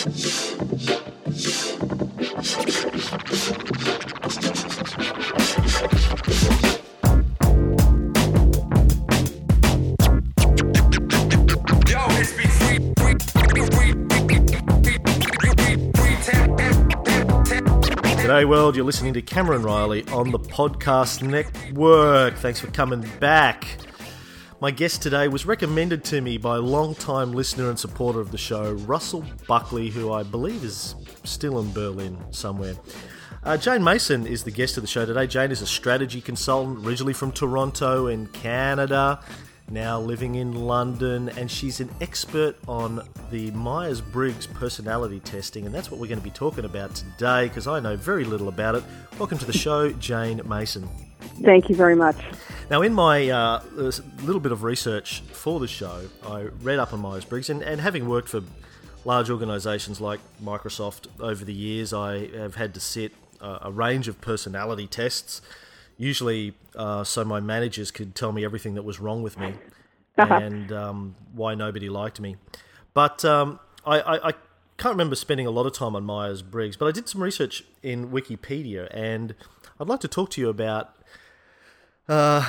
[0.00, 0.08] G'day,
[18.48, 18.76] world.
[18.76, 22.36] You're listening to Cameron Reilly on the Podcast Network.
[22.36, 23.69] Thanks for coming back.
[24.60, 28.72] My guest today was recommended to me by long-time listener and supporter of the show,
[28.72, 30.94] Russell Buckley, who I believe is
[31.24, 32.74] still in Berlin somewhere.
[33.42, 35.26] Uh, Jane Mason is the guest of the show today.
[35.26, 39.20] Jane is a strategy consultant, originally from Toronto in Canada
[39.70, 45.74] now living in London, and she's an expert on the Myers Briggs personality testing, and
[45.74, 48.74] that's what we're going to be talking about today because I know very little about
[48.74, 48.84] it.
[49.18, 50.88] Welcome to the show, Jane Mason.
[51.42, 52.16] Thank you very much.
[52.70, 57.00] Now, in my uh, little bit of research for the show, I read up on
[57.00, 58.42] Myers Briggs, and, and having worked for
[59.04, 64.06] large organisations like Microsoft over the years, I have had to sit uh, a range
[64.06, 65.40] of personality tests
[66.00, 69.54] usually uh, so my managers could tell me everything that was wrong with me
[70.16, 70.34] uh-huh.
[70.42, 72.36] and um, why nobody liked me.
[72.94, 74.32] But um, I, I, I,
[74.78, 77.64] can't remember spending a lot of time on Myers Briggs, but I did some research
[77.82, 79.34] in Wikipedia, and
[79.78, 80.94] I'd like to talk to you about
[82.10, 82.44] uh,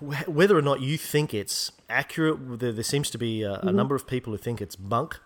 [0.00, 2.60] whether or not you think it's accurate.
[2.60, 3.68] There, there seems to be a, mm-hmm.
[3.68, 5.18] a, number of people who think it's bunk.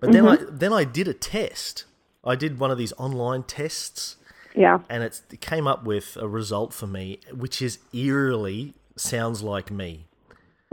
[0.00, 0.46] But then mm-hmm.
[0.46, 1.84] I then I did a test.
[2.24, 4.16] I did one of these online tests
[4.58, 4.80] yeah.
[4.90, 10.06] And it came up with a result for me, which is eerily sounds like me.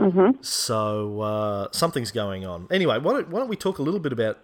[0.00, 0.42] Mm-hmm.
[0.42, 2.66] So uh, something's going on.
[2.70, 4.38] Anyway, why don't, why don't we talk a little bit about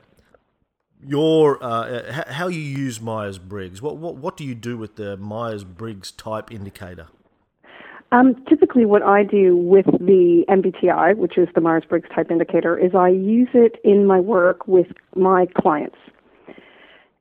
[1.04, 3.82] your uh, how you use Myers Briggs?
[3.82, 7.08] What, what what do you do with the Myers Briggs type indicator?
[8.12, 12.78] Um, typically, what I do with the MBTI, which is the Myers Briggs type indicator,
[12.78, 15.96] is I use it in my work with my clients.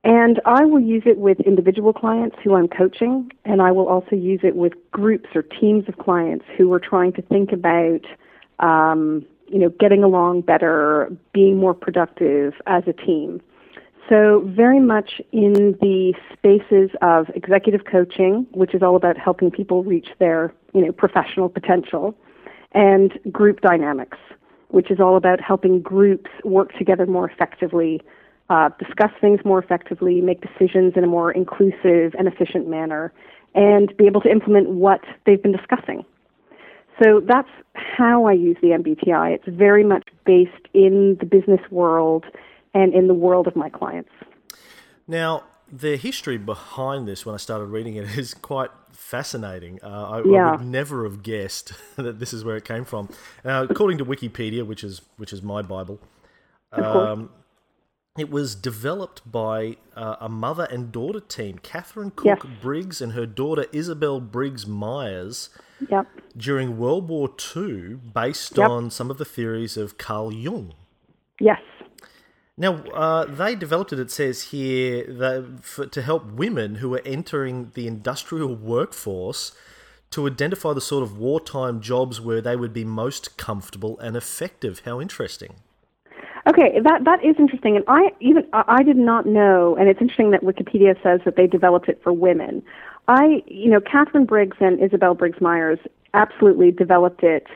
[0.04, 4.16] And I will use it with individual clients who I'm coaching, and I will also
[4.16, 8.00] use it with groups or teams of clients who are trying to think about,
[8.58, 13.40] um, you know, getting along better, being more productive as a team.
[14.08, 19.84] So very much in the spaces of executive coaching, which is all about helping people
[19.84, 22.14] reach their, you know, professional potential,
[22.72, 24.18] and group dynamics,
[24.68, 28.00] which is all about helping groups work together more effectively
[28.52, 33.10] uh, discuss things more effectively, make decisions in a more inclusive and efficient manner,
[33.54, 36.04] and be able to implement what they've been discussing.
[37.02, 39.34] So that's how I use the MBTI.
[39.34, 42.26] It's very much based in the business world
[42.74, 44.10] and in the world of my clients.
[45.08, 49.80] Now, the history behind this, when I started reading it, is quite fascinating.
[49.82, 50.48] Uh, I, yeah.
[50.48, 53.08] I, would never have guessed that this is where it came from.
[53.44, 55.98] Uh, according to Wikipedia, which is which is my Bible,
[56.72, 57.30] um,
[58.18, 62.52] it was developed by uh, a mother and daughter team, Katharine Cook yes.
[62.60, 65.48] Briggs and her daughter Isabel Briggs Myers,
[65.90, 66.06] yep.
[66.36, 68.68] during World War II, based yep.
[68.68, 70.74] on some of the theories of Carl Jung.
[71.40, 71.60] Yes.
[72.56, 77.02] Now, uh, they developed it, it says here, that for, to help women who are
[77.04, 79.52] entering the industrial workforce
[80.10, 84.82] to identify the sort of wartime jobs where they would be most comfortable and effective.
[84.84, 85.54] How interesting.
[86.46, 90.32] Okay, that that is interesting, and I even I did not know, and it's interesting
[90.32, 92.64] that Wikipedia says that they developed it for women.
[93.06, 95.78] I, you know, Katharine Briggs and Isabel Briggs Myers
[96.14, 97.46] absolutely developed it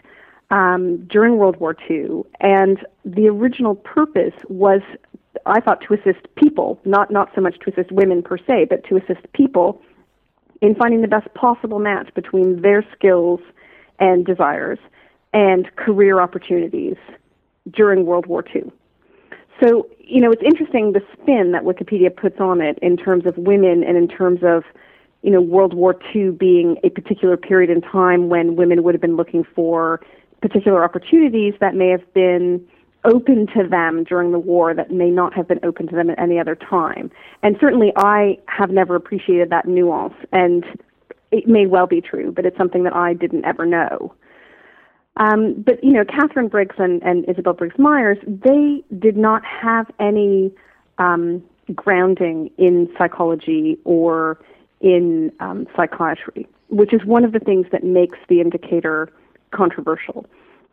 [0.51, 4.81] um, during World War II, and the original purpose was,
[5.45, 8.85] I thought, to assist people, not not so much to assist women per se, but
[8.85, 9.83] to assist people
[10.61, 13.41] in finding the best possible match between their skills
[13.99, 14.79] and desires
[15.33, 16.97] and career opportunities
[17.71, 18.71] during World War II.
[19.63, 23.37] So, you know, it's interesting the spin that Wikipedia puts on it in terms of
[23.37, 24.65] women and in terms of,
[25.23, 29.01] you know, World War II being a particular period in time when women would have
[29.01, 30.01] been looking for
[30.41, 32.67] particular opportunities that may have been
[33.05, 36.19] open to them during the war that may not have been open to them at
[36.19, 37.11] any other time.
[37.43, 40.65] And certainly I have never appreciated that nuance and
[41.31, 44.15] it may well be true, but it's something that I didn't ever know.
[45.17, 49.87] Um, but you know, Katharine Briggs and, and Isabel Briggs Myers, they did not have
[49.99, 50.53] any
[50.99, 51.43] um,
[51.75, 54.39] grounding in psychology or
[54.81, 59.11] in um, psychiatry, which is one of the things that makes the indicator
[59.57, 60.27] controversial.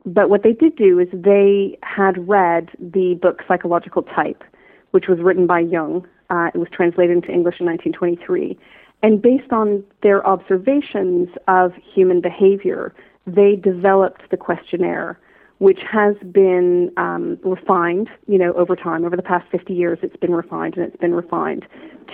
[0.05, 4.43] But what they did do is they had read the book Psychological Type,
[4.91, 6.05] which was written by Jung.
[6.29, 8.57] Uh, it was translated into English in 1923.
[9.01, 12.93] And based on their observations of human behavior,
[13.25, 15.19] they developed the questionnaire,
[15.59, 19.05] which has been um, refined, you know, over time.
[19.05, 21.65] Over the past 50 years, it's been refined and it's been refined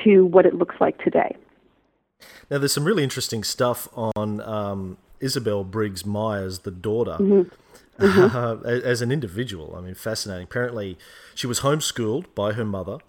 [0.04, 1.36] to what it looks like today.
[2.52, 7.18] Now, there's some really interesting stuff on um, Isabel Briggs Myers, the daughter.
[7.20, 7.50] Mm-hmm.
[8.00, 8.66] Mm-hmm.
[8.66, 10.46] Uh, as an individual, I mean, fascinating.
[10.46, 10.98] Apparently,
[11.36, 13.00] she was homeschooled by her mother,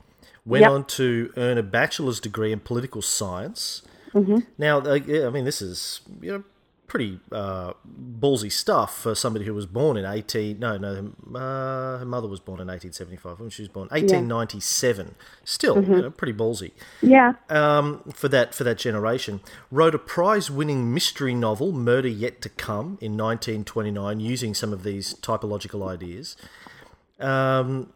[0.45, 0.71] went yep.
[0.73, 3.83] on to earn a bachelor's degree in political science.
[4.13, 4.39] Mm-hmm.
[4.59, 6.45] Now, uh, I mean, this is you know
[6.91, 7.73] pretty uh,
[8.19, 12.41] ballsy stuff for somebody who was born in 18 no no uh, her mother was
[12.41, 15.25] born in 1875 when she was born 1897 yeah.
[15.45, 15.93] still mm-hmm.
[15.93, 16.73] you know, pretty ballsy.
[17.01, 17.35] Yeah.
[17.49, 19.41] Um, for that for that generation.
[19.71, 24.83] Wrote a prize winning mystery novel murder yet to come in 1929 using some of
[24.83, 26.37] these typological ideas.
[27.19, 27.93] Um,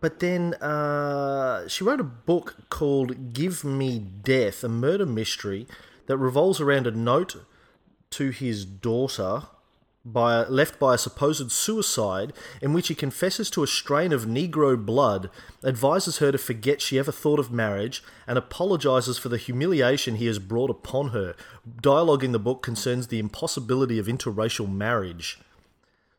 [0.00, 5.66] but then uh, she wrote a book called Give Me Death, a murder mystery
[6.06, 7.36] that revolves around a note
[8.14, 9.42] to his daughter
[10.04, 14.76] by left by a supposed suicide in which he confesses to a strain of negro
[14.76, 15.30] blood
[15.64, 20.26] advises her to forget she ever thought of marriage and apologizes for the humiliation he
[20.26, 21.34] has brought upon her.
[21.80, 25.38] Dialogue in the book concerns the impossibility of interracial marriage.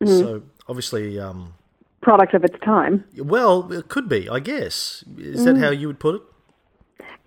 [0.02, 0.20] Mm.
[0.20, 1.54] so obviously um,
[2.02, 3.04] product of its time.
[3.16, 5.04] Well it could be i guess.
[5.16, 5.44] Is mm.
[5.44, 6.22] that how you would put it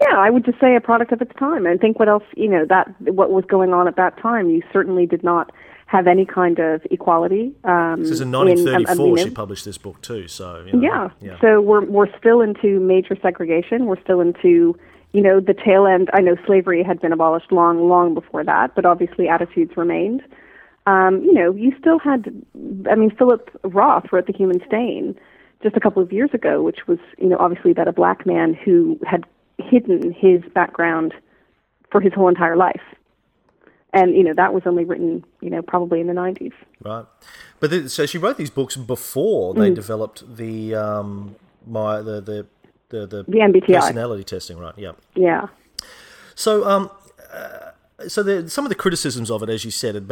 [0.02, 1.66] yeah, I would just say a product of its time.
[1.66, 4.50] And think what else, you know, that what was going on at that time.
[4.50, 5.52] You certainly did not
[5.88, 7.54] have any kind of equality.
[7.64, 10.28] Um, this is in 1934 in, um, she published this book too.
[10.28, 11.10] So you know, yeah.
[11.20, 13.88] yeah, so we're we're still into major segregation.
[13.88, 14.78] We're still into
[15.14, 16.10] you know the tail end.
[16.14, 20.22] I know slavery had been abolished long, long before that, but obviously attitudes remained.
[20.86, 22.32] Um, you know, you still had.
[22.90, 25.20] I mean, Philip Roth wrote *The Human Stain*
[25.64, 28.54] just a couple of years ago, which was you know obviously about a black man
[28.54, 29.26] who had
[29.60, 31.14] hidden his background
[31.92, 32.82] for his whole entire life.
[33.92, 36.52] And you know that was only written, you know, probably in the nineties.
[36.80, 37.06] Right,
[37.60, 39.76] but the, so she wrote these books before they mm.
[39.76, 41.36] developed the um
[41.66, 42.48] my the the
[42.90, 44.76] the the, the MBTI personality testing, right?
[44.78, 44.92] Yeah.
[45.16, 45.48] Yeah.
[46.36, 46.92] So um.
[47.32, 47.69] Uh,
[48.08, 50.08] so the, some of the criticisms of it, as you said,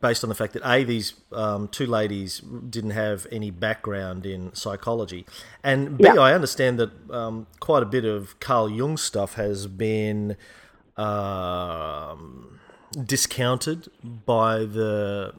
[0.00, 4.54] based on the fact that a these um, two ladies didn't have any background in
[4.54, 5.26] psychology,
[5.62, 6.14] and b yeah.
[6.14, 10.36] I understand that um, quite a bit of Carl Jung stuff has been
[10.96, 12.60] um,
[13.04, 15.34] discounted by the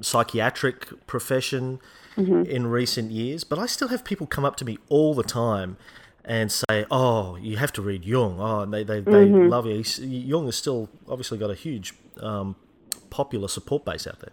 [0.00, 1.80] psychiatric profession
[2.16, 2.42] mm-hmm.
[2.44, 3.44] in recent years.
[3.44, 5.76] But I still have people come up to me all the time
[6.24, 9.48] and say, "Oh, you have to read Jung." Oh, they they, they mm-hmm.
[9.48, 9.82] love you.
[10.06, 12.56] Jung has still obviously got a huge um,
[13.10, 14.32] popular support base out there.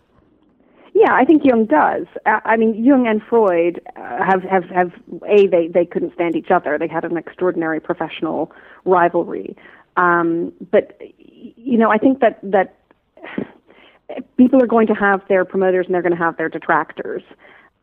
[0.93, 2.07] Yeah, I think Jung does.
[2.25, 4.91] I mean, Jung and Freud uh, have have have
[5.27, 6.77] a they they couldn't stand each other.
[6.79, 8.51] They had an extraordinary professional
[8.83, 9.55] rivalry.
[9.95, 10.99] Um, but
[11.29, 12.79] you know, I think that that
[14.37, 17.21] people are going to have their promoters and they're going to have their detractors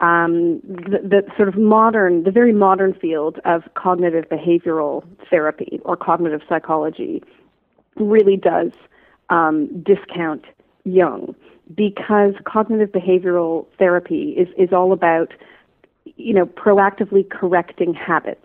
[0.00, 5.96] um, the, the, sort of modern, the very modern field of cognitive behavioral therapy or
[5.96, 7.22] cognitive psychology
[7.96, 8.72] really does
[9.30, 10.44] um, discount
[10.84, 11.34] Jung
[11.74, 15.32] because cognitive behavioral therapy is, is all about,
[16.16, 18.44] you know, proactively correcting habits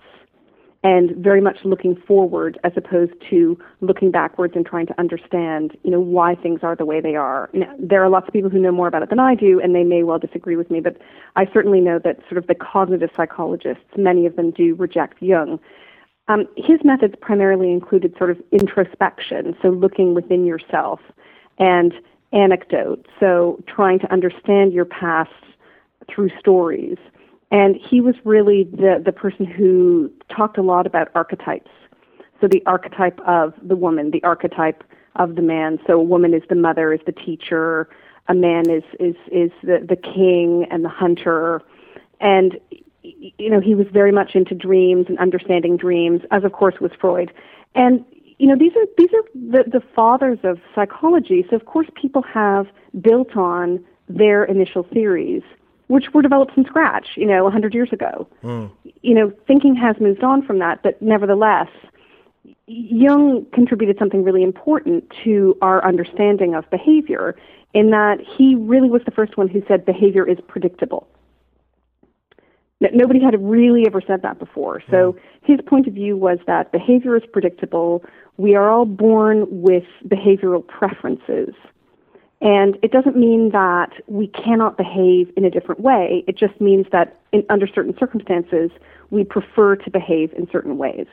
[0.84, 5.92] and very much looking forward as opposed to looking backwards and trying to understand, you
[5.92, 7.50] know, why things are the way they are.
[7.54, 9.76] Now, there are lots of people who know more about it than I do, and
[9.76, 10.98] they may well disagree with me, but
[11.36, 15.60] I certainly know that sort of the cognitive psychologists, many of them do reject Jung.
[16.30, 21.02] Um, his methods primarily included sort of introspection, so looking within yourself,
[21.58, 21.94] and
[22.32, 25.32] anecdote, so trying to understand your past
[26.08, 26.98] through stories
[27.52, 31.72] and he was really the, the person who talked a lot about archetypes.
[32.40, 34.84] So the archetype of the woman, the archetype
[35.16, 35.80] of the man.
[35.88, 37.90] So a woman is the mother, is the teacher.
[38.28, 41.62] A man is is is the the king and the hunter.
[42.22, 42.58] And
[43.02, 46.92] you know he was very much into dreams and understanding dreams, as of course was
[47.02, 47.34] Freud.
[47.76, 48.06] And
[48.38, 51.46] you know these are these are the the fathers of psychology.
[51.50, 52.68] So of course people have
[53.02, 55.44] built on their initial theories
[55.90, 58.28] which were developed from scratch, you know, 100 years ago.
[58.44, 58.72] Mm.
[59.02, 61.68] You know, thinking has moved on from that, but nevertheless,
[62.68, 67.36] Jung contributed something really important to our understanding of behavior
[67.74, 71.08] in that he really was the first one who said behavior is predictable.
[72.80, 74.84] Nobody had really ever said that before.
[74.92, 75.20] So mm.
[75.42, 78.06] his point of view was that behavior is predictable.
[78.38, 81.56] We are all born with behavioral preferences.
[82.42, 86.24] And it doesn't mean that we cannot behave in a different way.
[86.26, 88.72] It just means that in, under certain circumstances,
[89.10, 91.08] we prefer to behave in certain ways.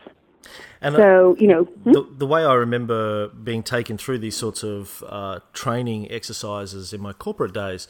[0.81, 1.93] And so, you know, hmm?
[1.93, 7.01] the, the, way I remember being taken through these sorts of uh, training exercises in
[7.01, 7.89] my corporate days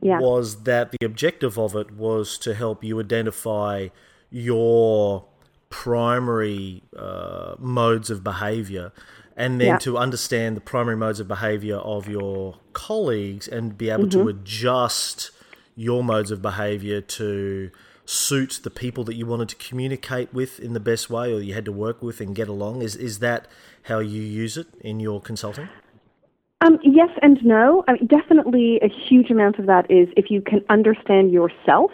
[0.00, 0.18] yeah.
[0.18, 3.88] was that the objective of it was to help you identify
[4.30, 5.26] your
[5.68, 8.92] primary uh, modes of behavior
[9.40, 9.78] and then Yeah.
[9.78, 14.22] to understand the primary modes of behavior of your colleagues and be able Mm-hmm.
[14.22, 15.30] to adjust
[15.76, 17.70] your modes of behavior to
[18.04, 21.54] suit the people that you wanted to communicate with in the best way or you
[21.54, 23.46] had to work with and get along is is that
[23.84, 25.68] how you use it in your consulting
[26.62, 27.84] Um, yes and no.
[27.88, 31.90] I mean, definitely a huge amount of that is if you can understand yourself,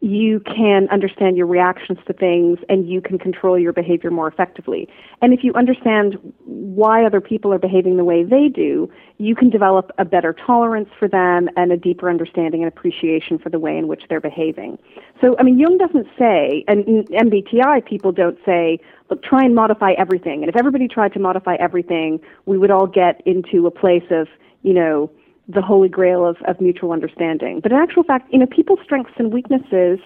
[0.00, 4.88] you can understand your reactions to things and you can control your behavior more effectively.
[5.20, 9.50] And if you understand why other people are behaving the way they do, you can
[9.50, 13.76] develop a better tolerance for them and a deeper understanding and appreciation for the way
[13.76, 14.78] in which they're behaving.
[15.20, 18.78] So, I mean, Jung doesn't say, and MBTI people don't say,
[19.10, 20.42] look, try and modify everything.
[20.42, 24.28] And if everybody tried to modify everything, we would all get into a place of,
[24.62, 25.10] you know,
[25.48, 27.60] the holy grail of, of mutual understanding.
[27.60, 29.98] But in actual fact, you know, people's strengths and weaknesses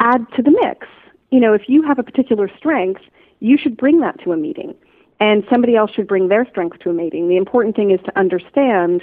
[0.00, 0.86] add to the mix.
[1.30, 3.00] You know, if you have a particular strength,
[3.40, 4.74] you should bring that to a meeting.
[5.20, 7.28] And somebody else should bring their strength to a meeting.
[7.28, 9.02] The important thing is to understand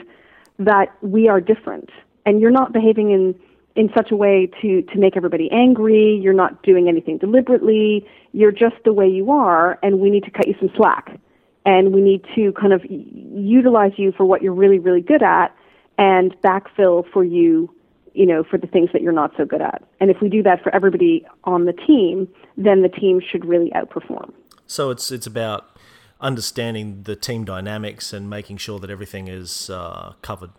[0.60, 1.90] that we are different.
[2.26, 3.40] And you're not behaving in,
[3.78, 6.20] in such a way to, to make everybody angry.
[6.22, 8.06] You're not doing anything deliberately.
[8.34, 11.18] You're just the way you are, and we need to cut you some slack.
[11.66, 15.56] And we need to kind of utilize you for what you're really, really good at
[16.00, 17.70] and backfill for you,
[18.14, 19.84] you know, for the things that you're not so good at.
[20.00, 22.28] And if we do that for everybody on the team,
[22.58, 24.32] then the team should really outperform.
[24.66, 25.78] So it's it's about
[26.22, 30.52] understanding the team dynamics and making sure that everything is uh, covered.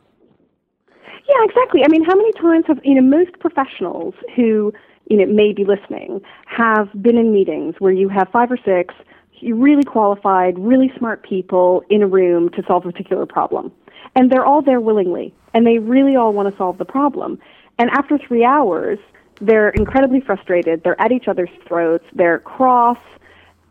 [0.88, 1.82] Yeah, exactly.
[1.84, 4.72] I mean, how many times have you know most professionals who
[5.08, 8.94] you know may be listening have been in meetings where you have five or six
[9.42, 13.72] really qualified, really smart people in a room to solve a particular problem,
[14.14, 17.38] and they're all there willingly, and they really all want to solve the problem.
[17.78, 18.98] And after three hours,
[19.40, 20.82] they're incredibly frustrated.
[20.82, 22.04] They're at each other's throats.
[22.12, 22.98] They're cross,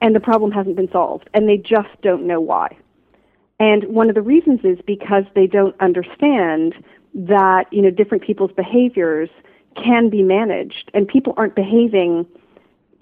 [0.02, 2.78] and the problem hasn't been solved, and they just don't know why.
[3.60, 6.76] And one of the reasons is because they don't understand
[7.14, 9.30] that, you know, different people's behaviors
[9.76, 12.26] can be managed and people aren't behaving,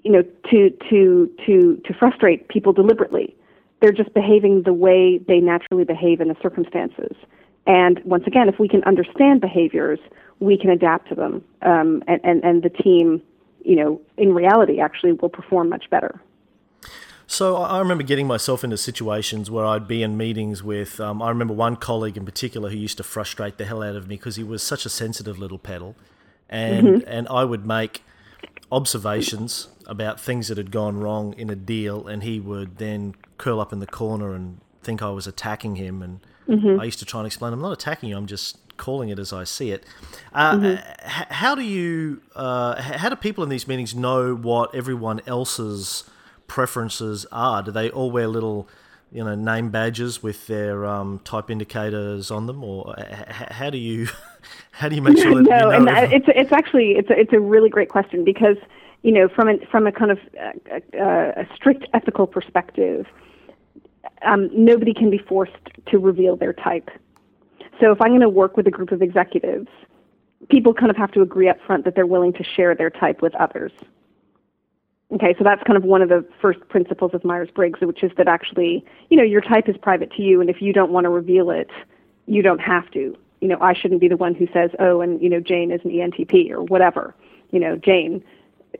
[0.02, 3.36] you know, to to to to frustrate people deliberately.
[3.80, 7.16] They're just behaving the way they naturally behave in the circumstances.
[7.66, 9.98] And once again, if we can understand behaviors,
[10.40, 13.22] we can adapt to them, um, and, and and the team,
[13.64, 16.20] you know, in reality, actually will perform much better.
[17.26, 20.98] So I remember getting myself into situations where I'd be in meetings with.
[20.98, 24.08] Um, I remember one colleague in particular who used to frustrate the hell out of
[24.08, 25.94] me because he was such a sensitive little pedal,
[26.48, 28.02] and and I would make
[28.70, 33.60] observations about things that had gone wrong in a deal, and he would then curl
[33.60, 36.02] up in the corner and think I was attacking him.
[36.02, 36.20] And
[36.80, 38.16] I used to try and explain, I'm not attacking you.
[38.16, 39.84] I'm just calling it as I see it.
[40.32, 42.22] Uh, h- how do you?
[42.34, 46.04] Uh, how do people in these meetings know what everyone else's
[46.46, 47.62] preferences are?
[47.62, 48.68] Do they all wear little,
[49.12, 53.68] you know, name badges with their um, type indicators on them, or h- h- how
[53.70, 54.08] do you
[54.72, 57.18] how do you make sure that no, you know and it's it's actually it's a,
[57.18, 58.56] it's a really great question because
[59.02, 63.06] you know from a from a kind of uh, uh, a strict ethical perspective,
[64.22, 65.52] um, nobody can be forced
[65.86, 66.90] to reveal their type.
[67.80, 69.68] So if I'm going to work with a group of executives,
[70.48, 73.22] people kind of have to agree up front that they're willing to share their type
[73.22, 73.72] with others.
[75.10, 78.12] Okay, so that's kind of one of the first principles of Myers Briggs, which is
[78.18, 81.04] that actually, you know, your type is private to you, and if you don't want
[81.04, 81.70] to reveal it,
[82.26, 83.16] you don't have to.
[83.40, 85.80] You know, I shouldn't be the one who says, oh, and, you know, Jane is
[85.84, 87.14] an ENTP or whatever.
[87.50, 88.24] You know, Jane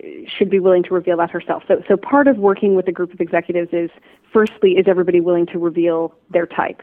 [0.02, 1.62] uh, should be willing to reveal that herself.
[1.68, 3.90] So, so part of working with a group of executives is,
[4.32, 6.82] firstly, is everybody willing to reveal their type?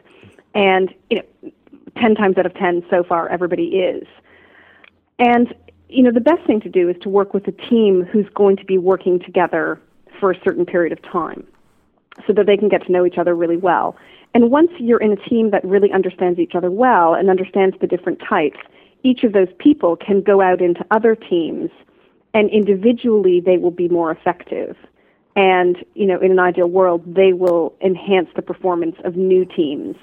[0.54, 1.52] And, you know,
[1.98, 4.08] 10 times out of 10 so far, everybody is.
[5.20, 5.54] And
[5.90, 8.58] you know, the best thing to do is to work with a team who's going
[8.58, 9.80] to be working together
[10.20, 11.46] for a certain period of time
[12.26, 13.96] so that they can get to know each other really well.
[14.36, 17.88] And once you're in a team that really understands each other well and understands the
[17.88, 18.58] different types,
[19.02, 21.72] each of those people can go out into other teams
[22.34, 24.76] and individually they will be more effective.
[25.38, 29.96] And, you know, in an ideal world, they will enhance the performance of new teams,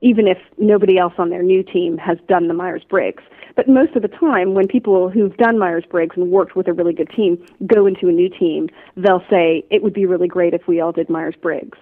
[0.00, 3.22] even if nobody else on their new team has done the Myers Briggs.
[3.54, 6.72] But most of the time, when people who've done Myers Briggs and worked with a
[6.72, 10.54] really good team go into a new team, they'll say, it would be really great
[10.54, 11.78] if we all did Myers Briggs,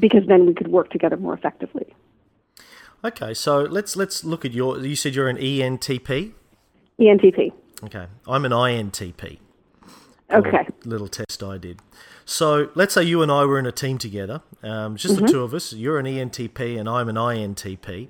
[0.00, 1.94] because then we could work together more effectively.
[3.04, 4.78] Okay, so let's let's look at your.
[4.78, 6.32] You said you're an ENTP.
[6.98, 7.52] ENTP.
[7.84, 9.38] Okay, I'm an INTP.
[10.32, 10.66] Okay.
[10.84, 11.80] Little test I did.
[12.24, 15.26] So let's say you and I were in a team together, um, just Mm-hmm.
[15.26, 15.72] the two of us.
[15.74, 18.08] You're an ENTP and I'm an INTP.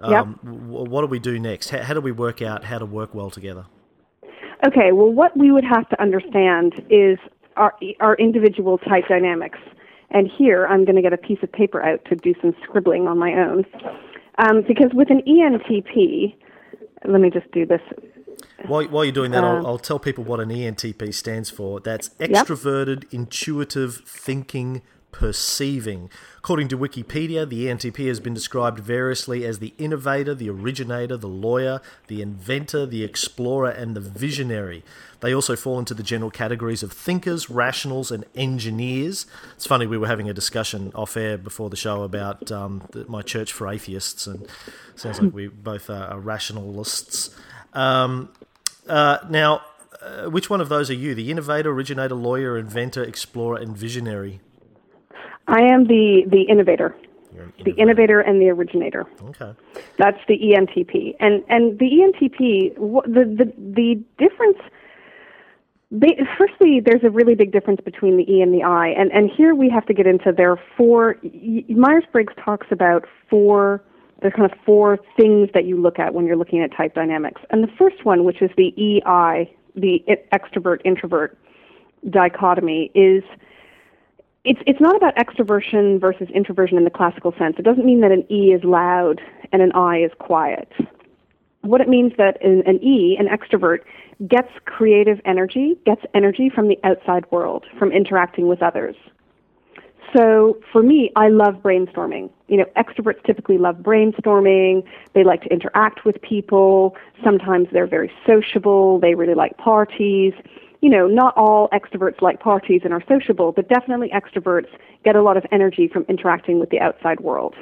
[0.00, 0.44] Um, yep.
[0.44, 1.70] What do we do next?
[1.70, 3.64] How, how do we work out how to work well together?
[4.66, 7.18] Okay, well, what we would have to understand is
[7.56, 9.58] our, our individual type dynamics.
[10.10, 13.06] And here, I'm going to get a piece of paper out to do some scribbling
[13.08, 13.64] on my own.
[14.38, 16.34] Um, because with an ENTP,
[17.06, 17.80] let me just do this.
[18.66, 21.80] While, while you're doing that, uh, I'll, I'll, tell people what an ENTP stands for.
[21.80, 23.12] That's extroverted, yep.
[23.12, 24.82] intuitive thinking
[25.16, 26.10] perceiving.
[26.38, 31.26] According to Wikipedia, the ENTP has been described variously as the innovator, the originator, the
[31.26, 34.84] lawyer, the inventor, the explorer, and the visionary.
[35.26, 39.26] They also fall into the general categories of thinkers, rationals, and engineers.
[39.56, 43.06] It's funny, we were having a discussion off air before the show about um, the,
[43.08, 44.46] my church for atheists, and
[44.94, 47.36] sounds like we both are, rationalists.
[47.72, 48.28] Um,
[48.88, 49.62] uh, now,
[50.00, 51.12] uh, which one of those are you?
[51.12, 54.40] The innovator, originator, lawyer, inventor, explorer, and visionary?
[55.48, 56.94] I am the the innovator.
[57.32, 57.64] innovator.
[57.64, 59.06] The innovator and the originator.
[59.24, 59.54] Okay.
[59.98, 61.16] That's the ENTP.
[61.18, 64.58] And and the ENTP the the the difference
[65.90, 69.30] they, firstly, there's a really big difference between the E and the I, and and
[69.30, 71.16] here we have to get into their four.
[71.68, 73.82] Myers Briggs talks about four.
[74.20, 77.40] There's kind of four things that you look at when you're looking at type dynamics,
[77.50, 80.02] and the first one, which is the EI, the
[80.32, 81.38] extrovert introvert
[82.10, 83.22] dichotomy, is
[84.42, 87.56] it's it's not about extroversion versus introversion in the classical sense.
[87.60, 89.20] It doesn't mean that an E is loud
[89.52, 90.68] and an I is quiet.
[91.66, 93.80] What it means that an, an E, an extrovert,
[94.28, 98.96] gets creative energy, gets energy from the outside world, from interacting with others.
[100.16, 102.30] So for me, I love brainstorming.
[102.48, 104.84] You know, extroverts typically love brainstorming.
[105.14, 106.96] They like to interact with people.
[107.24, 109.00] Sometimes they're very sociable.
[109.00, 110.32] They really like parties
[110.82, 114.68] you know, not all extroverts like parties and are sociable, but definitely extroverts
[115.04, 117.54] get a lot of energy from interacting with the outside world.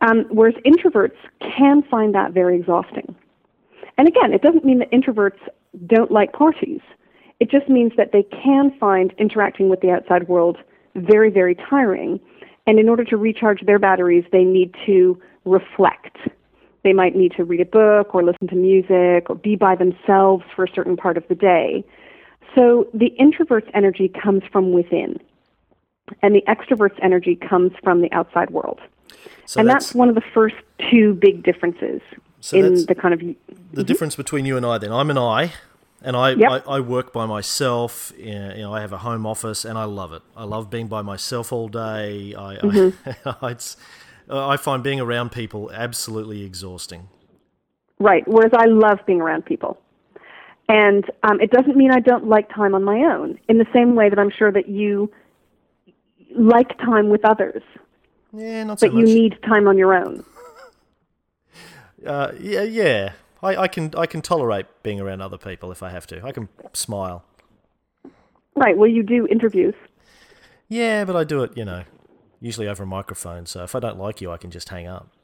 [0.00, 3.14] Um, whereas introverts can find that very exhausting.
[3.96, 5.38] And again, it doesn't mean that introverts
[5.86, 6.80] don't like parties.
[7.40, 10.58] It just means that they can find interacting with the outside world
[10.94, 12.20] very, very tiring.
[12.66, 16.16] And in order to recharge their batteries, they need to reflect.
[16.82, 20.44] They might need to read a book or listen to music or be by themselves
[20.54, 21.84] for a certain part of the day.
[22.54, 25.18] So the introvert's energy comes from within,
[26.22, 28.80] and the extrovert's energy comes from the outside world.
[29.46, 30.56] So and that's, that's, one of the first
[30.90, 32.00] two big differences
[32.40, 33.82] so in the kind of the mm-hmm.
[33.82, 34.78] difference between you and I.
[34.78, 35.52] Then I'm an I,
[36.02, 36.64] and I, yep.
[36.66, 38.12] I, I, work by myself.
[38.16, 40.22] You know, I have a home office, and I love it.
[40.36, 42.34] I love being by myself all day.
[42.36, 43.28] I, mm-hmm.
[43.44, 43.76] I it's
[44.28, 47.08] uh, I find being around people absolutely exhausting.
[47.98, 48.26] Right.
[48.26, 49.78] Whereas I love being around people.
[50.68, 53.94] And um, it doesn't mean I don't like time on my own, in the same
[53.94, 55.12] way that I'm sure that you
[56.34, 57.62] like time with others.
[58.34, 59.08] Yeah, not so but much.
[59.08, 60.24] you need time on your own.
[62.04, 63.12] Uh, yeah, yeah.
[63.42, 66.22] I, I can I can tolerate being around other people if I have to.
[66.22, 67.24] I can smile.
[68.54, 68.76] Right.
[68.76, 69.74] Well, you do interviews.
[70.68, 71.84] Yeah, but I do it, you know,
[72.40, 73.46] usually over a microphone.
[73.46, 75.08] So if I don't like you, I can just hang up.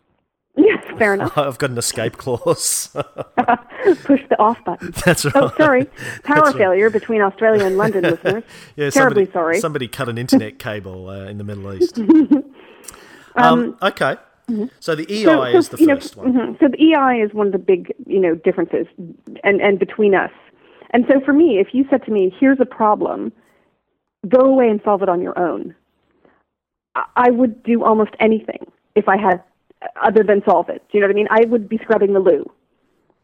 [0.56, 1.36] Yes, fair enough.
[1.38, 2.88] I've got an escape clause.
[2.94, 4.92] Push the off button.
[5.04, 5.34] That's right.
[5.36, 5.86] Oh, sorry.
[6.24, 6.56] Power right.
[6.56, 8.44] failure between Australia and London, listeners.
[8.76, 9.60] yeah, Terribly somebody, sorry.
[9.60, 11.98] Somebody cut an internet cable uh, in the Middle East.
[13.36, 14.16] Um, um, okay.
[14.48, 14.66] Mm-hmm.
[14.80, 16.32] So the EI so, so, is the first know, one.
[16.32, 16.52] Mm-hmm.
[16.60, 18.86] So the EI is one of the big, you know, differences,
[19.44, 20.32] and and between us.
[20.92, 23.32] And so for me, if you said to me, "Here's a problem,"
[24.28, 25.74] go away and solve it on your own.
[27.16, 28.66] I would do almost anything
[28.96, 29.42] if I had
[30.02, 30.82] other than solve it.
[30.90, 31.28] Do you know what I mean?
[31.30, 32.50] I would be scrubbing the loo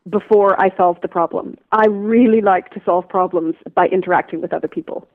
[0.08, 1.56] before I solved the problem.
[1.72, 5.08] I really like to solve problems by interacting with other people.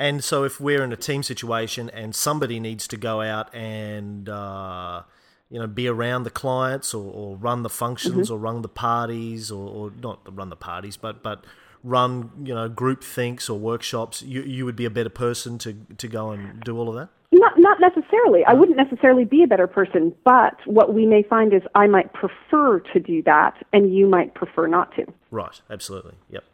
[0.00, 4.30] And so, if we're in a team situation and somebody needs to go out and
[4.30, 5.02] uh,
[5.50, 8.32] you know be around the clients or, or run the functions mm-hmm.
[8.32, 11.44] or run the parties or, or, not run the parties, but but
[11.84, 15.74] run you know group thinks or workshops, you you would be a better person to
[15.98, 17.10] to go and do all of that.
[17.32, 18.42] Not not necessarily.
[18.46, 22.10] I wouldn't necessarily be a better person, but what we may find is I might
[22.14, 25.04] prefer to do that, and you might prefer not to.
[25.30, 25.60] Right.
[25.68, 26.14] Absolutely.
[26.30, 26.44] Yep.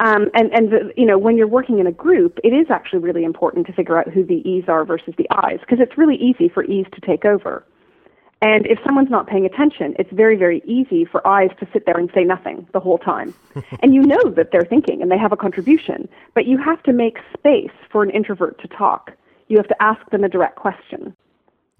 [0.00, 3.00] Um, and and the, you know when you're working in a group, it is actually
[3.00, 6.16] really important to figure out who the E's are versus the I's because it's really
[6.16, 7.64] easy for E's to take over.
[8.42, 11.98] And if someone's not paying attention, it's very, very easy for I's to sit there
[11.98, 13.34] and say nothing the whole time.
[13.82, 16.94] and you know that they're thinking and they have a contribution, but you have to
[16.94, 19.12] make space for an introvert to talk
[19.50, 21.14] you have to ask them a direct question.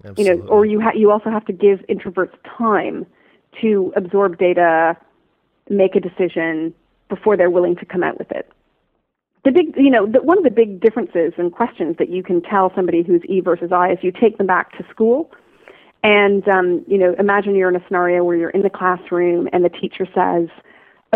[0.03, 0.23] Absolutely.
[0.23, 3.07] You know, or you ha- you also have to give introverts time
[3.61, 4.97] to absorb data,
[5.69, 6.73] make a decision
[7.11, 8.51] before they're willing to come out with it.
[9.45, 12.41] The big, you know, the, one of the big differences and questions that you can
[12.41, 15.31] tell somebody who's E versus I is you take them back to school
[16.03, 19.65] And um, you know, imagine you're in a scenario where you're in the classroom and
[19.65, 20.49] the teacher says,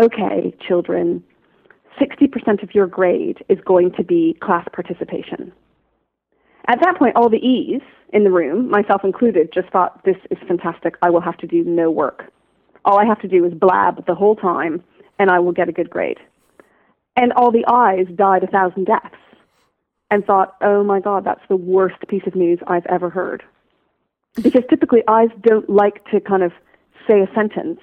[0.00, 1.24] "Okay, children,
[2.00, 5.52] 60% of your grade is going to be class participation."
[6.68, 7.82] At that point, all the E's
[8.12, 10.96] in the room, myself included, just thought, "This is fantastic.
[11.02, 12.32] I will have to do no work.
[12.84, 14.84] All I have to do is blab the whole time,
[15.18, 16.18] and I will get a good grade."
[17.16, 19.16] And all the I's died a thousand deaths
[20.10, 23.42] and thought, oh my God, that's the worst piece of news I've ever heard.
[24.34, 26.52] Because typically I's don't like to kind of
[27.08, 27.80] say a sentence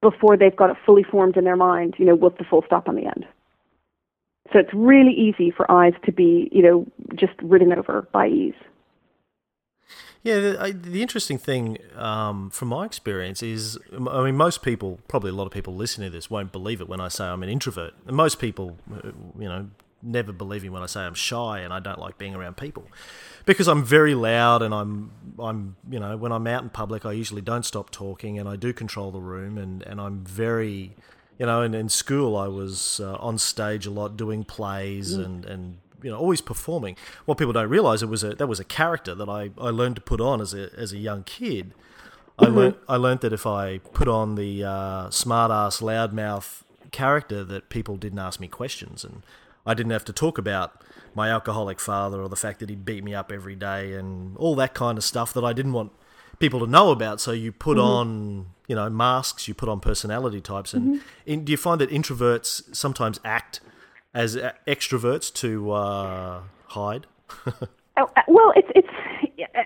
[0.00, 2.88] before they've got it fully formed in their mind, you know, with the full stop
[2.88, 3.26] on the end.
[4.52, 8.54] So it's really easy for I's to be, you know, just ridden over by E's.
[10.24, 15.30] Yeah, the, the interesting thing um, from my experience is, I mean, most people, probably
[15.30, 17.48] a lot of people listening to this, won't believe it when I say I'm an
[17.48, 17.94] introvert.
[18.06, 19.68] And most people, uh, you know,
[20.02, 22.86] never believe me when I say I'm shy and I don't like being around people
[23.44, 27.12] because I'm very loud and I'm I'm you know when I'm out in public I
[27.12, 30.96] usually don't stop talking and I do control the room and and I'm very
[31.38, 35.24] you know in, in school I was uh, on stage a lot doing plays mm.
[35.24, 38.60] and and you know always performing what people don't realize it was a that was
[38.60, 41.74] a character that I, I learned to put on as a as a young kid
[42.38, 42.54] I mm-hmm.
[42.56, 47.68] learned I learned that if I put on the uh, smart ass loudmouth character that
[47.68, 49.22] people didn't ask me questions and
[49.64, 50.82] I didn't have to talk about
[51.14, 54.54] my alcoholic father or the fact that he beat me up every day and all
[54.56, 55.92] that kind of stuff that I didn't want
[56.38, 57.20] people to know about.
[57.20, 57.86] So you put mm-hmm.
[57.86, 60.74] on, you know, masks, you put on personality types.
[60.74, 61.06] And mm-hmm.
[61.26, 63.60] in, do you find that introverts sometimes act
[64.14, 67.06] as extroverts to uh, hide?
[67.46, 68.88] oh, uh, well, it's it's.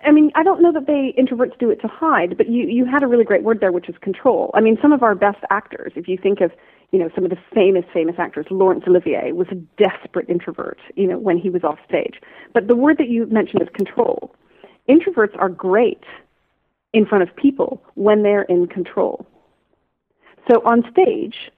[0.05, 2.85] I mean, I don't know that they introverts do it to hide, but you you
[2.85, 4.51] had a really great word there, which is control.
[4.55, 6.53] I mean, some of our best actors, if you think of
[6.93, 11.07] you know, some of the famous, famous actors, Laurence Olivier was a desperate introvert, you
[11.07, 12.21] know, when he was off stage.
[12.55, 14.35] But the word that you mentioned is control.
[14.89, 16.05] Introverts are great
[16.93, 19.27] in front of people when they're in control.
[20.51, 21.51] So on stage,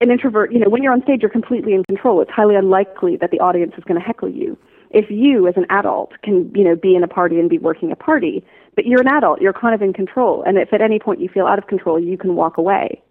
[0.00, 2.20] an introvert, you know, when you're on stage, you're completely in control.
[2.20, 4.56] It's highly unlikely that the audience is going to heckle you.
[4.90, 7.92] If you, as an adult, can, you know, be in a party and be working
[7.92, 10.42] a party, but you're an adult, you're kind of in control.
[10.46, 13.02] And if at any point you feel out of control, you can walk away.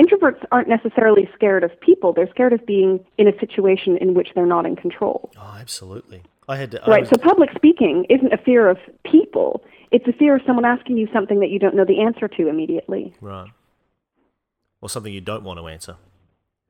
[0.00, 2.14] Introverts aren't necessarily scared of people.
[2.14, 5.30] They're scared of being in a situation in which they're not in control.
[5.36, 6.22] Oh, absolutely.
[6.48, 7.02] I had to, right.
[7.02, 7.10] Was...
[7.10, 9.62] So public speaking isn't a fear of people.
[9.90, 12.48] It's a fear of someone asking you something that you don't know the answer to
[12.48, 13.14] immediately.
[13.20, 13.50] Right.
[14.82, 15.96] Or something you don't want to answer.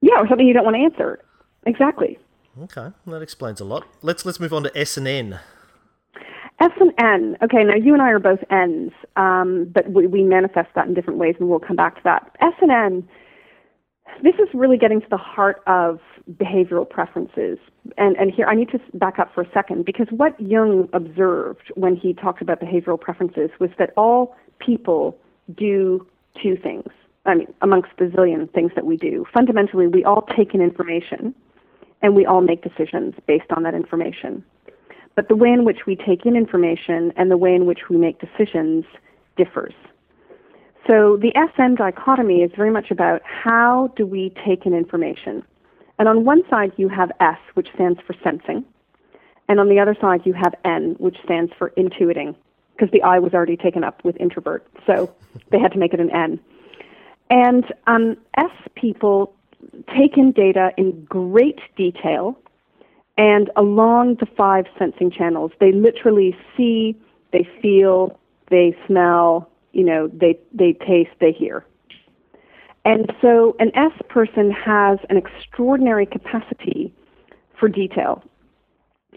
[0.00, 1.24] Yeah, or something you don't want to answer.
[1.66, 2.18] Exactly.
[2.60, 3.86] Okay, that explains a lot.
[4.02, 5.40] Let's let's move on to S and N.
[6.60, 7.36] S and N.
[7.42, 10.94] Okay, now you and I are both N's, um, but we, we manifest that in
[10.94, 12.36] different ways, and we'll come back to that.
[12.40, 13.08] S and N.
[14.22, 15.98] This is really getting to the heart of
[16.34, 17.58] behavioral preferences.
[17.96, 21.72] And, and here, I need to back up for a second because what Jung observed
[21.74, 25.16] when he talked about behavioral preferences was that all people
[25.56, 26.06] do
[26.40, 26.88] two things.
[27.24, 29.24] I mean, amongst the zillion things that we do.
[29.32, 31.34] Fundamentally, we all take in information
[32.02, 34.44] and we all make decisions based on that information.
[35.14, 37.96] But the way in which we take in information and the way in which we
[37.96, 38.84] make decisions
[39.36, 39.74] differs.
[40.86, 45.44] So the SN dichotomy is very much about how do we take in information.
[45.98, 48.64] And on one side you have S, which stands for sensing.
[49.48, 52.34] And on the other side you have N, which stands for intuiting,
[52.74, 54.66] because the I was already taken up with introvert.
[54.86, 55.14] So
[55.50, 56.40] they had to make it an N.
[57.32, 59.34] And um, S people
[59.96, 62.38] take in data in great detail
[63.16, 66.94] and along the five sensing channels, they literally see,
[67.32, 68.18] they feel,
[68.50, 71.64] they smell, you know, they, they taste, they hear.
[72.84, 76.92] And so an S person has an extraordinary capacity
[77.58, 78.22] for detail.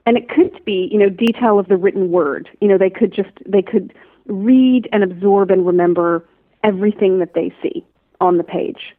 [0.06, 2.48] And it could be, you know, detail of the written word.
[2.62, 3.94] You know, they could just, they could
[4.28, 6.26] read and absorb and remember
[6.64, 7.86] everything that they see
[8.26, 8.96] on the page.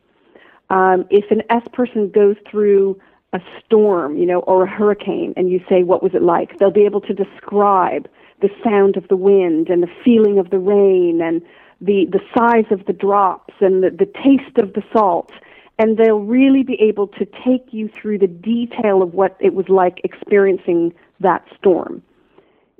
[0.70, 3.00] Um, if an S person goes through
[3.32, 6.58] a storm, you know, or a hurricane, and you say, what was it like?
[6.58, 8.08] They'll be able to describe
[8.40, 11.42] the sound of the wind and the feeling of the rain and
[11.80, 15.30] the, the size of the drops and the, the taste of the salt.
[15.78, 19.68] And they'll really be able to take you through the detail of what it was
[19.68, 22.02] like experiencing that storm.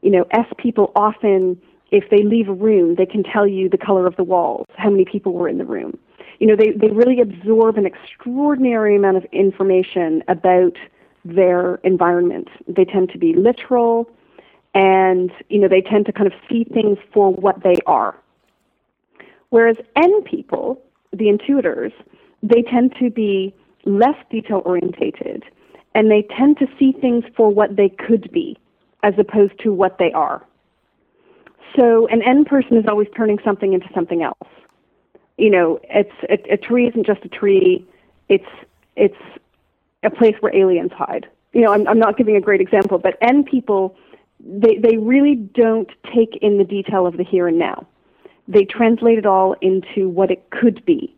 [0.03, 3.79] You know, S people often, if they leave a room, they can tell you the
[3.79, 5.99] color of the walls, how many people were in the room
[6.39, 10.77] you know, they, they really absorb an extraordinary amount of information about
[11.25, 12.49] their environment.
[12.69, 14.11] They tend to be literal
[14.75, 18.15] and, you know, they tend to kind of see things for what they are.
[19.51, 21.93] Whereas N people, the intuitors,
[22.43, 25.45] they tend to be less detail orientated
[25.95, 28.59] and they tend to see things for what they could be
[29.03, 30.45] as opposed to what they are.
[31.75, 34.49] So an N person is always turning something into something else.
[35.37, 37.87] You know, it's a, a tree isn't just a tree.
[38.29, 38.49] It's
[38.97, 39.17] it's
[40.03, 41.27] a place where aliens hide.
[41.53, 43.97] You know, I'm, I'm not giving a great example, but N people,
[44.41, 47.87] they, they really don't take in the detail of the here and now.
[48.49, 51.15] They translate it all into what it could be.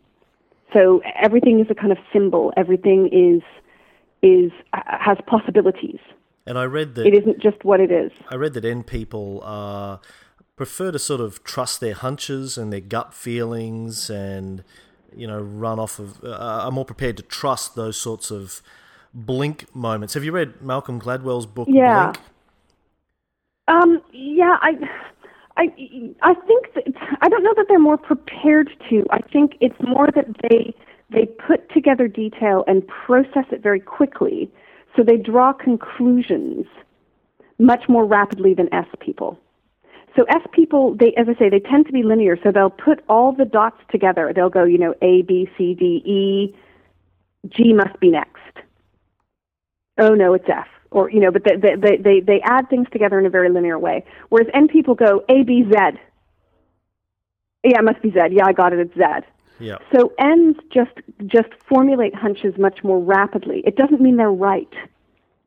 [0.73, 2.53] So everything is a kind of symbol.
[2.57, 3.41] Everything is
[4.21, 5.99] is has possibilities.
[6.45, 8.11] And I read that it isn't just what it is.
[8.29, 9.99] I read that N people are
[10.59, 14.61] prefer to sort of trust their hunches and their gut feelings, and
[15.15, 18.61] you know, run off of uh, are more prepared to trust those sorts of
[19.13, 20.15] blink moments.
[20.15, 22.11] Have you read Malcolm Gladwell's book yeah.
[22.11, 22.19] Blink?
[23.69, 24.71] Um, yeah, I,
[25.55, 25.63] I,
[26.23, 26.83] I think that
[27.21, 29.05] I don't know that they're more prepared to.
[29.11, 30.75] I think it's more that they
[31.09, 34.51] they put together detail and process it very quickly,
[34.97, 36.65] so they draw conclusions
[37.59, 39.39] much more rapidly than S people.
[40.19, 42.37] So S people, they, as I say, they tend to be linear.
[42.43, 44.33] So they'll put all the dots together.
[44.35, 46.55] They'll go, you know, A, B, C, D, E,
[47.47, 48.39] G must be next
[49.99, 50.67] oh no, it's F.
[50.91, 53.77] Or, you know, but they, they, they, they add things together in a very linear
[53.77, 54.03] way.
[54.29, 55.71] Whereas N people go A, B, Z.
[57.63, 58.19] Yeah, it must be Z.
[58.31, 58.79] Yeah, I got it.
[58.79, 59.27] It's Z.
[59.59, 59.77] Yeah.
[59.93, 60.93] So N's just
[61.27, 63.61] just formulate hunches much more rapidly.
[63.65, 64.73] It doesn't mean they're right,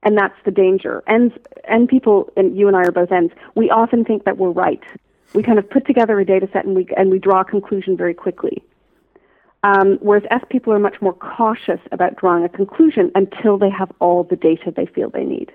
[0.02, 1.02] and that's the danger.
[1.06, 1.32] N's
[1.64, 3.30] N people, and you and I are both N's.
[3.54, 4.82] We often think that we're right.
[5.34, 7.96] We kind of put together a data set and we and we draw a conclusion
[7.96, 8.62] very quickly.
[9.64, 13.92] Um, whereas S people are much more cautious about drawing a conclusion until they have
[14.00, 15.52] all the data they feel they need.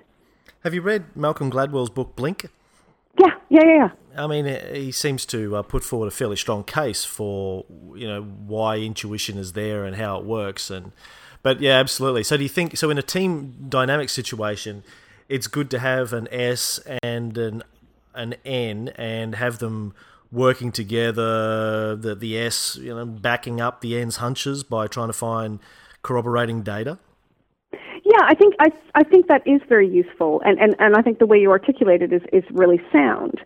[0.64, 2.46] Have you read Malcolm Gladwell's book Blink?
[3.18, 3.74] Yeah, yeah, yeah.
[3.76, 4.24] yeah.
[4.24, 8.22] I mean, he seems to uh, put forward a fairly strong case for you know
[8.22, 10.92] why intuition is there and how it works, and
[11.42, 12.24] but yeah, absolutely.
[12.24, 14.82] So do you think so in a team dynamic situation,
[15.28, 17.62] it's good to have an S and an
[18.14, 19.94] an N and have them
[20.30, 25.12] working together, the the S, you know, backing up the N's hunches by trying to
[25.12, 25.60] find
[26.02, 26.98] corroborating data?
[27.72, 31.18] Yeah, I think I I think that is very useful, and and, and I think
[31.18, 33.40] the way you articulate it is is really sound.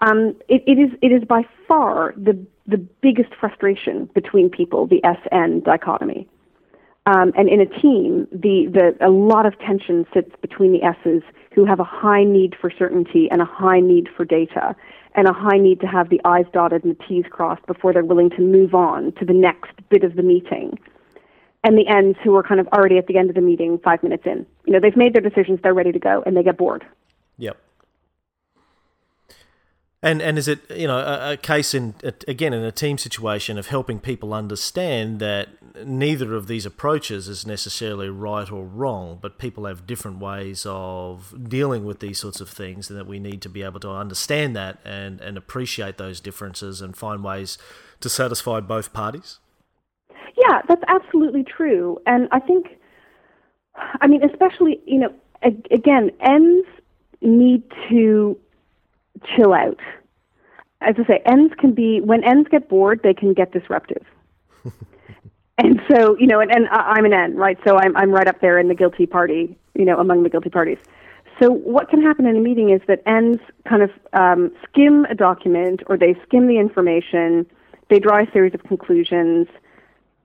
[0.00, 5.00] Um, it, it is it is by far the the biggest frustration between people, the
[5.04, 6.28] SN dichotomy.
[7.10, 11.22] Um, and in a team, the, the a lot of tension sits between the S's
[11.52, 14.76] who have a high need for certainty and a high need for data,
[15.16, 18.04] and a high need to have the I's dotted and the T's crossed before they're
[18.04, 20.78] willing to move on to the next bit of the meeting.
[21.64, 24.04] And the N's who are kind of already at the end of the meeting five
[24.04, 24.46] minutes in.
[24.64, 26.86] You know, they've made their decisions, they're ready to go, and they get bored.
[27.38, 27.58] Yep.
[30.02, 31.94] And and is it you know a, a, case in
[32.26, 35.48] again in a team situation of helping people understand that
[35.84, 41.34] neither of these approaches is necessarily right or wrong, but people have different ways of
[41.48, 44.56] dealing with these sorts of things, and that we need to be able to understand
[44.56, 47.58] that and and appreciate those differences and find ways
[48.00, 49.38] to satisfy both parties.
[50.34, 52.78] Yeah, that's absolutely true, and I think,
[54.00, 56.64] I mean, especially you know, again, N's
[57.20, 58.38] need to
[59.36, 59.80] chill out.
[60.80, 64.04] As I say, N's can be when N's get bored, they can get disruptive.
[65.58, 67.58] and so, you know, and, and I'm an N, right?
[67.66, 70.50] So I'm I'm right up there in the guilty party, you know, among the guilty
[70.50, 70.78] parties.
[71.40, 75.14] So what can happen in a meeting is that N's kind of um, skim a
[75.14, 77.46] document or they skim the information,
[77.88, 79.48] they draw a series of conclusions.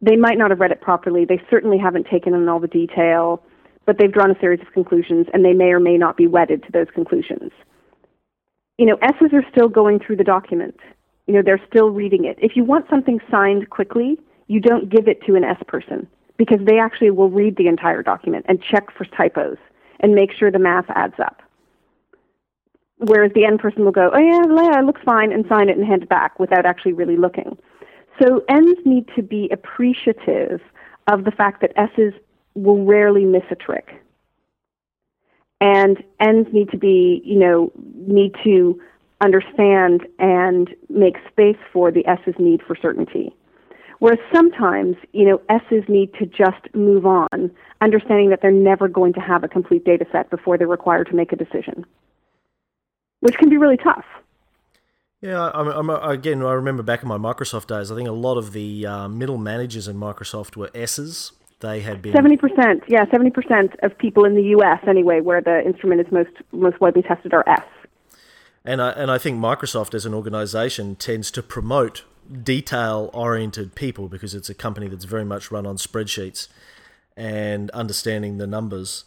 [0.01, 1.25] They might not have read it properly.
[1.25, 3.41] They certainly haven't taken in all the detail,
[3.85, 6.63] but they've drawn a series of conclusions, and they may or may not be wedded
[6.63, 7.51] to those conclusions
[8.77, 10.79] you know, S's are still going through the document.
[11.27, 12.37] You know, they're still reading it.
[12.39, 16.07] If you want something signed quickly, you don't give it to an S person
[16.37, 19.57] because they actually will read the entire document and check for typos
[20.01, 21.41] and make sure the math adds up.
[22.97, 25.77] Whereas the N person will go, oh yeah, yeah, it looks fine, and sign it
[25.77, 27.57] and hand it back without actually really looking.
[28.21, 30.61] So N's need to be appreciative
[31.07, 32.13] of the fact that S's
[32.53, 34.01] will rarely miss a trick
[35.61, 38.79] and N's need to be, you know, need to
[39.21, 43.33] understand and make space for the S's need for certainty.
[43.99, 47.49] Whereas sometimes, you know, S's need to just move on,
[47.81, 51.15] understanding that they're never going to have a complete data set before they're required to
[51.15, 51.85] make a decision,
[53.21, 54.05] which can be really tough.
[55.21, 58.37] Yeah, I'm, I'm, again, I remember back in my Microsoft days, I think a lot
[58.37, 62.83] of the uh, middle managers in Microsoft were S's they had been seventy percent.
[62.87, 64.79] Yeah, seventy percent of people in the U.S.
[64.87, 67.63] anyway, where the instrument is most most widely tested, are S.
[68.63, 72.03] And I and I think Microsoft as an organization tends to promote
[72.43, 76.47] detail oriented people because it's a company that's very much run on spreadsheets
[77.15, 79.05] and understanding the numbers.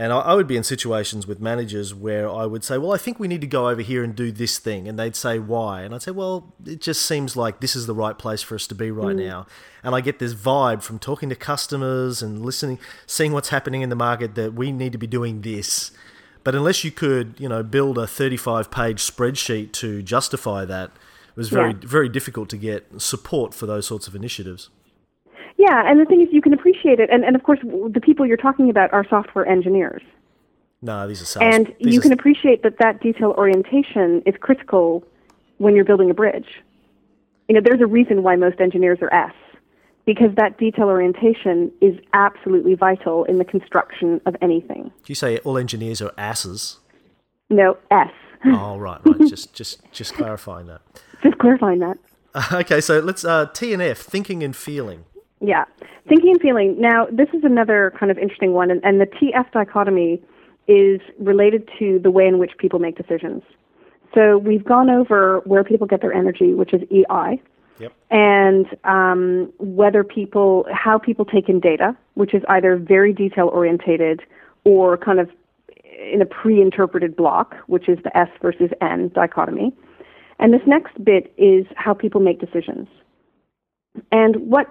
[0.00, 2.96] And I, I would be in situations with managers where I would say, Well, I
[2.96, 4.88] think we need to go over here and do this thing.
[4.88, 5.82] And they'd say, Why?
[5.82, 8.66] And I'd say, Well, it just seems like this is the right place for us
[8.68, 9.26] to be right mm.
[9.26, 9.46] now.
[9.84, 13.90] And I get this vibe from talking to customers and listening, seeing what's happening in
[13.90, 15.90] the market that we need to be doing this.
[16.44, 20.92] But unless you could, you know, build a 35 page spreadsheet to justify that,
[21.28, 21.78] it was very, yeah.
[21.82, 24.70] very difficult to get support for those sorts of initiatives.
[25.60, 28.24] Yeah, and the thing is, you can appreciate it, and, and of course, the people
[28.24, 30.00] you're talking about are software engineers.
[30.80, 31.42] No, these are.
[31.42, 32.02] And you are...
[32.02, 35.04] can appreciate that that detail orientation is critical
[35.58, 36.62] when you're building a bridge.
[37.50, 39.34] You know, there's a reason why most engineers are S,
[40.06, 44.84] because that detail orientation is absolutely vital in the construction of anything.
[44.84, 46.78] Do you say all engineers are asses?
[47.50, 48.08] No, S.
[48.46, 49.20] oh, right, right.
[49.28, 50.80] just, just, just clarifying that.
[51.22, 51.98] Just clarifying that.
[52.52, 55.04] okay, so let's uh, T and F, thinking and feeling.
[55.40, 55.64] Yeah,
[56.06, 56.78] thinking and feeling.
[56.78, 60.22] Now, this is another kind of interesting one, and, and the TF dichotomy
[60.68, 63.42] is related to the way in which people make decisions.
[64.14, 67.40] So we've gone over where people get their energy, which is EI,
[67.78, 67.92] yep.
[68.10, 74.22] and um, whether people, how people take in data, which is either very detail orientated
[74.64, 75.30] or kind of
[76.12, 79.72] in a pre-interpreted block, which is the S versus N dichotomy.
[80.38, 82.88] And this next bit is how people make decisions.
[84.12, 84.66] And what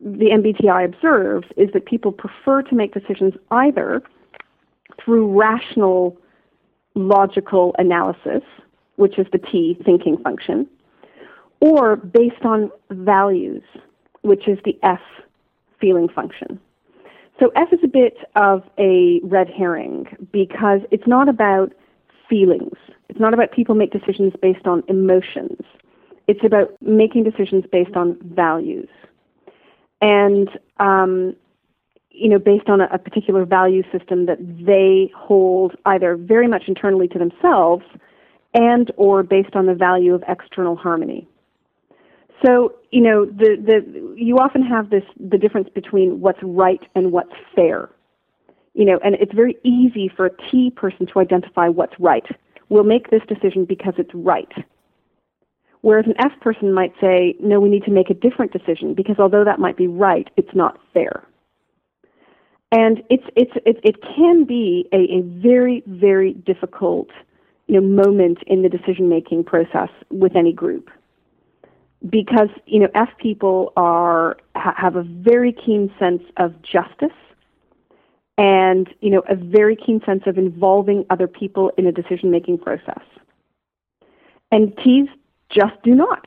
[0.00, 4.02] the MBTI observes is that people prefer to make decisions either
[5.02, 6.16] through rational
[6.94, 8.42] logical analysis,
[8.96, 10.66] which is the T thinking function,
[11.60, 13.62] or based on values,
[14.22, 15.00] which is the F
[15.80, 16.60] feeling function.
[17.40, 21.72] So F is a bit of a red herring because it's not about
[22.28, 22.76] feelings.
[23.08, 25.60] It's not about people make decisions based on emotions.
[26.28, 28.88] It's about making decisions based on values
[30.02, 31.34] and um,
[32.10, 36.64] you know, based on a, a particular value system that they hold either very much
[36.68, 37.84] internally to themselves
[38.54, 41.26] and or based on the value of external harmony.
[42.44, 47.12] So, you know, the, the, you often have this, the difference between what's right and
[47.12, 47.88] what's fair.
[48.74, 52.26] You know, and it's very easy for a T person to identify what's right.
[52.68, 54.50] We'll make this decision because it's right.
[55.82, 59.18] Whereas an F person might say, no, we need to make a different decision because
[59.18, 61.24] although that might be right, it's not fair.
[62.70, 67.10] And it's, it's, it, it can be a, a very, very difficult
[67.66, 70.90] you know, moment in the decision making process with any group.
[72.08, 77.16] Because, you know, F people are, ha, have a very keen sense of justice
[78.38, 82.58] and, you know, a very keen sense of involving other people in a decision making
[82.58, 83.02] process.
[84.50, 85.08] And T's
[85.52, 86.24] just do not.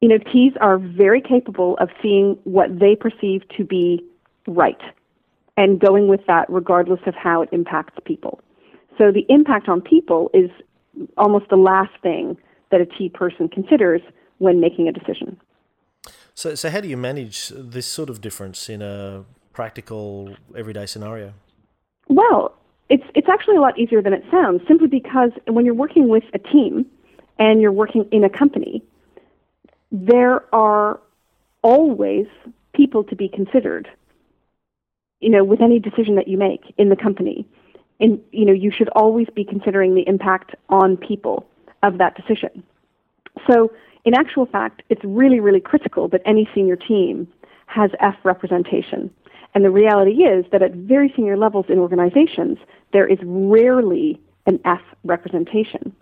[0.00, 4.04] You know, T's are very capable of seeing what they perceive to be
[4.46, 4.80] right
[5.56, 8.40] and going with that regardless of how it impacts people.
[8.96, 10.50] So the impact on people is
[11.16, 12.36] almost the last thing
[12.70, 14.00] that a T person considers
[14.38, 15.40] when making a decision.
[16.34, 21.34] So, so how do you manage this sort of difference in a practical, everyday scenario?
[22.08, 22.54] Well,
[22.88, 24.62] it's it's actually a lot easier than it sounds.
[24.68, 26.86] Simply because when you're working with a team,
[27.38, 28.82] and you're working in a company,
[29.90, 31.00] there are
[31.62, 32.26] always
[32.72, 33.88] people to be considered.
[35.20, 37.46] You know, with any decision that you make in the company,
[38.00, 41.46] and you know, you should always be considering the impact on people
[41.82, 42.62] of that decision.
[43.50, 43.72] So,
[44.04, 47.28] in actual fact, it's really, really critical that any senior team
[47.66, 49.10] has F representation.
[49.54, 52.58] And the reality is that at very senior levels in organizations,
[52.92, 55.94] there is rarely an F representation.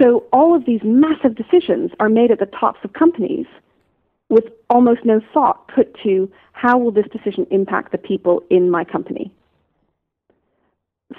[0.00, 3.46] So all of these massive decisions are made at the tops of companies
[4.28, 8.84] with almost no thought put to how will this decision impact the people in my
[8.84, 9.30] company.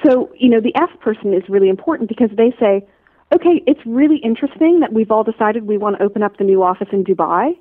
[0.03, 2.87] So, you know, the F person is really important because they say,
[3.31, 6.63] okay, it's really interesting that we've all decided we want to open up the new
[6.63, 7.57] office in Dubai.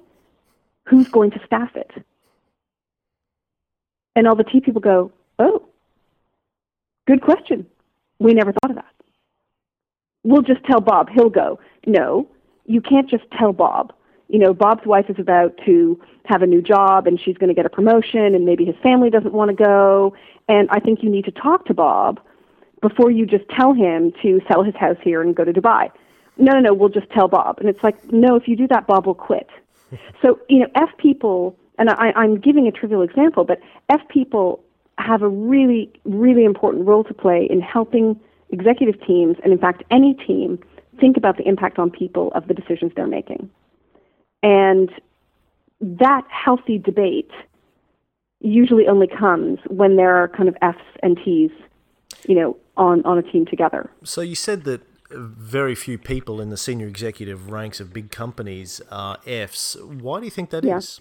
[0.86, 1.90] Who's going to staff it?
[4.16, 5.66] And all the T people go, oh,
[7.06, 7.66] good question.
[8.18, 8.91] We never thought of that
[10.24, 11.58] we'll just tell Bob, he'll go.
[11.86, 12.28] No,
[12.66, 13.92] you can't just tell Bob.
[14.28, 17.54] You know, Bob's wife is about to have a new job and she's going to
[17.54, 20.14] get a promotion and maybe his family doesn't want to go.
[20.48, 22.20] And I think you need to talk to Bob
[22.80, 25.90] before you just tell him to sell his house here and go to Dubai.
[26.38, 27.58] No, no, no, we'll just tell Bob.
[27.58, 29.48] And it's like, no, if you do that, Bob will quit.
[30.22, 33.60] so, you know, F people, and I, I'm giving a trivial example, but
[33.90, 34.62] F people
[34.98, 38.18] have a really, really important role to play in helping
[38.52, 40.58] executive teams, and in fact, any team,
[41.00, 43.50] think about the impact on people of the decisions they're making.
[44.42, 44.90] And
[45.80, 47.30] that healthy debate
[48.40, 51.50] usually only comes when there are kind of F's and T's
[52.28, 53.90] you know, on, on a team together.
[54.04, 58.80] So you said that very few people in the senior executive ranks of big companies
[58.90, 59.76] are Fs.
[59.80, 60.78] Why do you think that yeah.
[60.78, 61.00] is?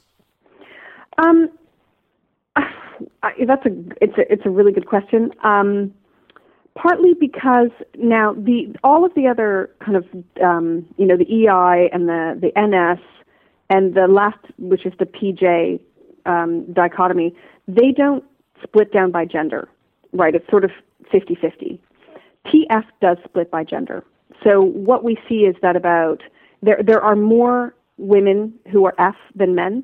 [1.18, 1.49] Um,
[2.56, 3.72] I, that's a
[4.02, 5.32] it's a it's a really good question.
[5.43, 5.93] Um,
[6.76, 10.05] partly because now the all of the other kind of
[10.43, 13.01] um, you know the EI and the the NS
[13.69, 15.80] and the last which is the PJ
[16.26, 17.36] um, dichotomy,
[17.67, 18.24] they don't
[18.63, 19.67] split down by gender,
[20.13, 20.36] right?
[20.36, 20.72] It's sort of
[21.11, 21.80] 50-50.
[22.45, 24.03] TF does split by gender.
[24.43, 26.22] So what we see is that about
[26.61, 29.84] there there are more women who are F than men.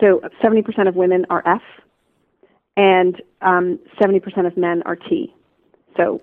[0.00, 1.62] So 70% of women are F,
[2.76, 5.34] and um, 70% of men are T.
[5.96, 6.20] So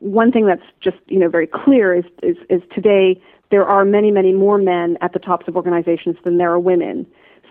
[0.00, 4.10] one thing that's just you know very clear is, is is today there are many
[4.10, 7.06] many more men at the tops of organizations than there are women.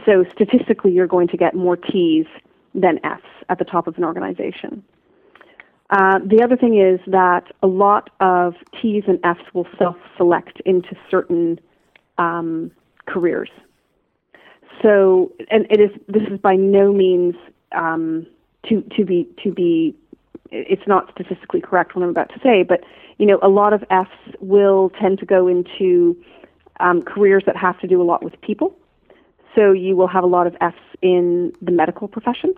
[0.05, 2.25] So statistically, you're going to get more T's
[2.73, 4.83] than F's at the top of an organization.
[5.89, 10.95] Uh, the other thing is that a lot of T's and F's will self-select into
[11.09, 11.59] certain
[12.17, 12.71] um,
[13.05, 13.49] careers.
[14.81, 17.35] So, and it is this is by no means
[17.71, 18.25] um,
[18.69, 19.95] to to be to be.
[20.51, 22.83] It's not statistically correct what I'm about to say, but
[23.17, 26.15] you know, a lot of F's will tend to go into
[26.79, 28.77] um, careers that have to do a lot with people.
[29.55, 32.53] So you will have a lot of F's in the medical profession.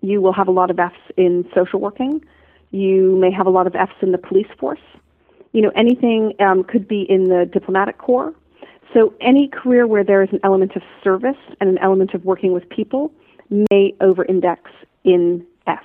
[0.00, 2.24] You will have a lot of F's in social working.
[2.70, 4.80] You may have a lot of F's in the police force.
[5.52, 8.32] You know, anything um, could be in the diplomatic corps.
[8.94, 12.52] So any career where there is an element of service and an element of working
[12.52, 13.12] with people
[13.70, 14.70] may over-index
[15.04, 15.84] in F's.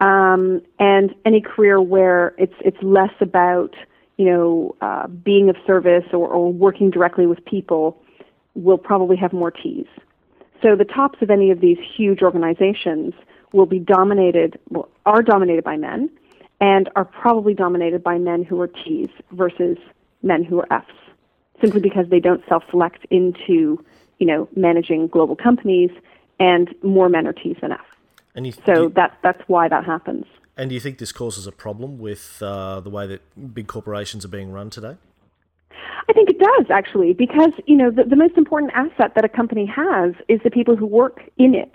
[0.00, 3.74] Um, and any career where it's it's less about
[4.18, 8.02] you know uh, being of service or, or working directly with people
[8.54, 9.86] will probably have more T's.
[10.62, 13.14] So the tops of any of these huge organizations
[13.52, 16.10] will be dominated, well, are dominated by men,
[16.60, 19.78] and are probably dominated by men who are T's versus
[20.22, 20.92] men who are F's,
[21.60, 23.84] simply because they don't self-select into,
[24.18, 25.90] you know, managing global companies,
[26.40, 27.80] and more men are T's than F.
[28.36, 30.26] And you, so you, that that's why that happens.
[30.56, 34.24] And do you think this causes a problem with uh, the way that big corporations
[34.24, 34.96] are being run today?
[36.08, 39.28] I think it does actually, because you know the, the most important asset that a
[39.28, 41.74] company has is the people who work in it.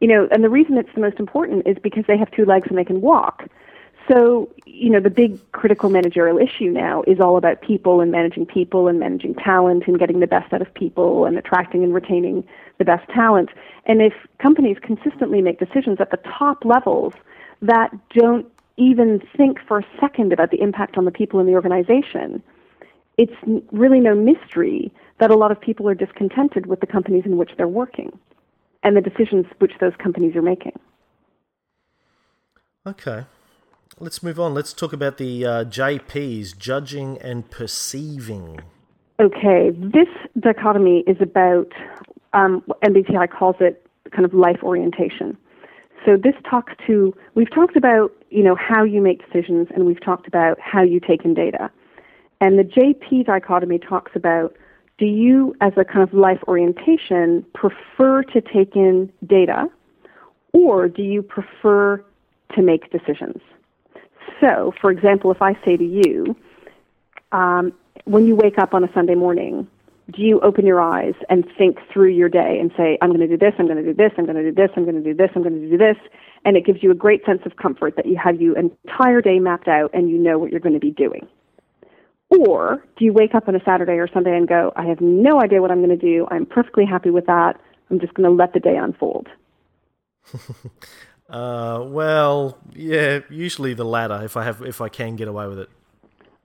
[0.00, 2.66] You know, and the reason it's the most important is because they have two legs
[2.68, 3.44] and they can walk.
[4.08, 8.46] So, you know, the big critical managerial issue now is all about people and managing
[8.46, 12.46] people and managing talent and getting the best out of people and attracting and retaining
[12.78, 13.50] the best talent.
[13.86, 17.14] And if companies consistently make decisions at the top levels
[17.60, 18.46] that don't
[18.76, 22.42] even think for a second about the impact on the people in the organization,
[23.18, 23.34] it's
[23.70, 27.50] really no mystery that a lot of people are discontented with the companies in which
[27.56, 28.18] they're working
[28.82, 30.72] and the decisions which those companies are making.
[32.86, 33.24] Okay.
[34.02, 34.52] Let's move on.
[34.52, 38.58] Let's talk about the uh, JPs, judging and perceiving.
[39.20, 39.70] Okay.
[39.70, 40.08] This
[40.40, 41.70] dichotomy is about,
[42.32, 45.38] um, MBTI calls it kind of life orientation.
[46.04, 50.04] So this talks to, we've talked about, you know, how you make decisions and we've
[50.04, 51.70] talked about how you take in data.
[52.40, 54.56] And the JP dichotomy talks about
[54.98, 59.66] do you, as a kind of life orientation, prefer to take in data
[60.52, 62.04] or do you prefer
[62.56, 63.40] to make decisions?
[64.42, 66.34] So, for example, if I say to you,
[67.30, 67.72] um,
[68.04, 69.68] when you wake up on a Sunday morning,
[70.10, 73.28] do you open your eyes and think through your day and say, I'm going to
[73.28, 75.02] do this, I'm going to do this, I'm going to do this, I'm going to
[75.02, 75.96] do this, I'm going to do this,
[76.44, 79.38] and it gives you a great sense of comfort that you have your entire day
[79.38, 81.26] mapped out and you know what you're going to be doing.
[82.30, 85.40] Or do you wake up on a Saturday or Sunday and go, I have no
[85.40, 86.26] idea what I'm going to do.
[86.30, 87.60] I'm perfectly happy with that.
[87.90, 89.28] I'm just going to let the day unfold.
[91.32, 94.22] uh, well, yeah, usually the latter.
[94.22, 95.70] If I have, if I can get away with it.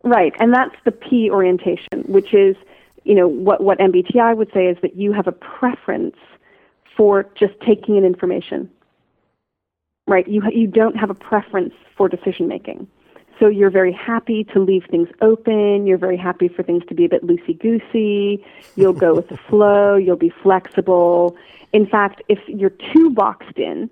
[0.03, 2.55] Right, and that's the P orientation, which is,
[3.03, 6.15] you know, what what MBTI would say is that you have a preference
[6.95, 8.69] for just taking in information.
[10.07, 12.87] Right, you you don't have a preference for decision making.
[13.39, 15.85] So you're very happy to leave things open.
[15.85, 18.43] You're very happy for things to be a bit loosey goosey.
[18.75, 19.95] You'll go with the flow.
[19.95, 21.35] You'll be flexible.
[21.73, 23.89] In fact, if you're too boxed in,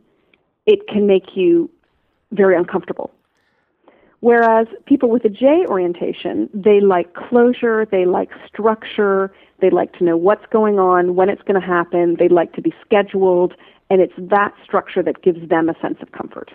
[0.66, 1.70] it can make you
[2.32, 3.12] very uncomfortable.
[4.22, 10.04] Whereas people with a J orientation, they like closure, they like structure, they like to
[10.04, 13.54] know what's going on, when it's going to happen, they like to be scheduled,
[13.90, 16.52] and it's that structure that gives them a sense of comfort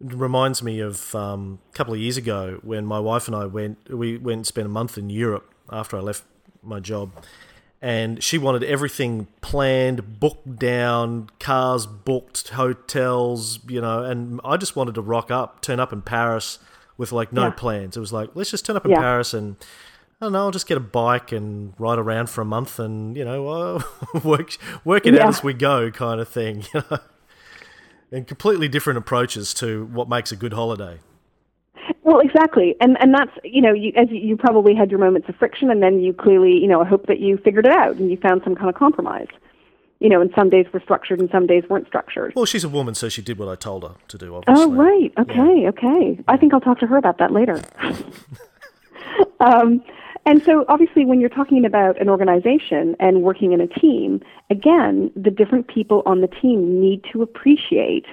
[0.00, 3.46] It reminds me of um, a couple of years ago when my wife and I
[3.46, 3.92] went.
[3.92, 6.24] We went and spent a month in Europe after I left
[6.62, 7.10] my job,
[7.84, 14.76] and she wanted everything planned, booked down, cars booked, hotels, you know, and I just
[14.76, 16.60] wanted to rock up, turn up in Paris
[16.96, 17.50] with like no Yeah.
[17.50, 17.96] plans.
[17.96, 19.00] It was like, let's just turn up in Yeah.
[19.00, 19.56] Paris and
[20.20, 23.16] I don't know, I'll just get a bike and ride around for a month and,
[23.16, 23.82] you know, uh,
[24.22, 25.24] work work it Yeah.
[25.24, 26.98] out as we go kind of thing, you know.
[28.12, 31.00] And completely different approaches to what makes a good holiday.
[32.04, 35.36] Well, exactly, and and that's you know you as you, probably had your moments of
[35.36, 38.10] friction, and then you clearly you know I hope that you figured it out and
[38.10, 39.28] you found some kind of compromise.
[40.00, 42.32] You know, and some days were structured and some days weren't structured.
[42.34, 44.64] Well, she's a woman, so she did what I told her to do, obviously.
[44.64, 45.12] Oh, right.
[45.16, 46.18] Okay, okay.
[46.26, 47.62] I think I'll talk to her about that later.
[49.40, 49.80] um,
[50.26, 55.12] and so, obviously, when you're talking about an organization and working in a team, again,
[55.14, 58.06] the different people on the team need to appreciate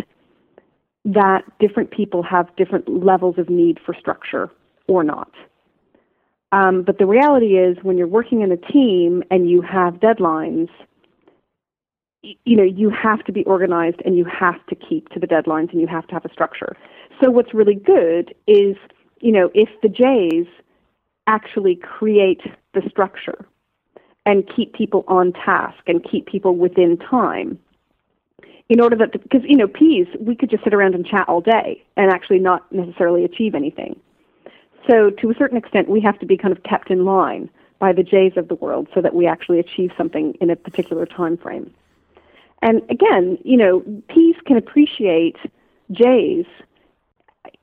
[1.05, 4.49] that different people have different levels of need for structure
[4.87, 5.31] or not.
[6.51, 10.69] Um, but the reality is, when you're working in a team and you have deadlines,
[12.21, 15.71] you know you have to be organized and you have to keep to the deadlines
[15.71, 16.75] and you have to have a structure.
[17.21, 18.75] So what's really good is,
[19.21, 20.47] you know, if the J's
[21.27, 22.41] actually create
[22.73, 23.45] the structure
[24.25, 27.59] and keep people on task and keep people within time
[28.69, 31.41] in order that because you know P's we could just sit around and chat all
[31.41, 33.99] day and actually not necessarily achieve anything
[34.89, 37.49] so to a certain extent we have to be kind of kept in line
[37.79, 41.05] by the J's of the world so that we actually achieve something in a particular
[41.05, 41.73] time frame
[42.61, 45.37] and again you know P's can appreciate
[45.91, 46.45] J's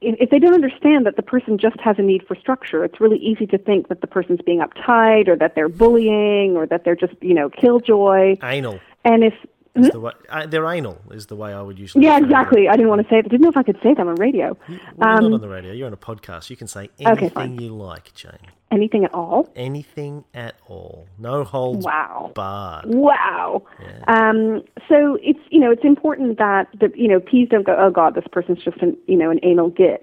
[0.00, 3.00] if if they don't understand that the person just has a need for structure, it's
[3.00, 6.84] really easy to think that the person's being uptight or that they're bullying or that
[6.84, 8.36] they're just, you know, killjoy.
[8.42, 8.78] I know.
[9.04, 9.34] And if
[9.76, 12.04] Is the way, uh, they're anal is the way I would usually.
[12.04, 12.68] yeah, exactly.
[12.68, 13.26] I didn't want to say that.
[13.26, 14.56] I didn't know if I could say that on radio.
[14.68, 15.72] Well, you're Um, not on the radio.
[15.72, 16.50] You're on a podcast.
[16.50, 17.58] You can say anything fine.
[17.60, 18.32] you like, Jane.
[18.70, 19.48] Anything at all?
[19.54, 21.06] Anything at all.
[21.18, 22.32] No holds Wow.
[22.34, 22.86] barred.
[22.86, 23.62] Wow.
[24.08, 27.90] Um, so it's you know it's important that the you know P's don't go oh
[27.90, 30.02] god this person's just an you know an anal git,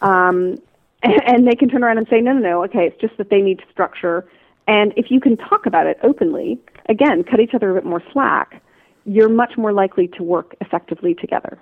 [0.00, 0.56] um,
[1.02, 3.30] and, and they can turn around and say no no no okay it's just that
[3.30, 4.24] they need structure,
[4.68, 8.02] and if you can talk about it openly again cut each other a bit more
[8.12, 8.62] slack,
[9.08, 11.58] you're much more likely to work effectively together.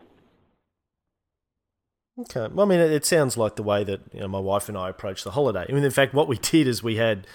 [2.19, 2.49] Okay.
[2.53, 4.89] Well, I mean, it, sounds like the way that you know my wife and I
[4.89, 5.67] approached the holiday.
[5.69, 7.27] I mean, in fact, what we did is we had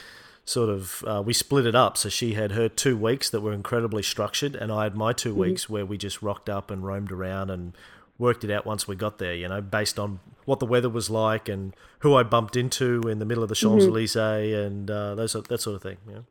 [0.43, 1.97] sort of uh, we split it up.
[1.97, 5.35] So she had her two weeks that were incredibly structured, and I had my 2
[5.35, 7.77] weeks where we just rocked up and roamed around and
[8.17, 9.35] worked it out once we got there.
[9.35, 13.19] You know, based on what the weather was like and who I bumped into in
[13.19, 14.15] the middle of the Champs Elysees
[14.55, 15.97] and uh, those that sort of thing.
[16.07, 16.25] You know?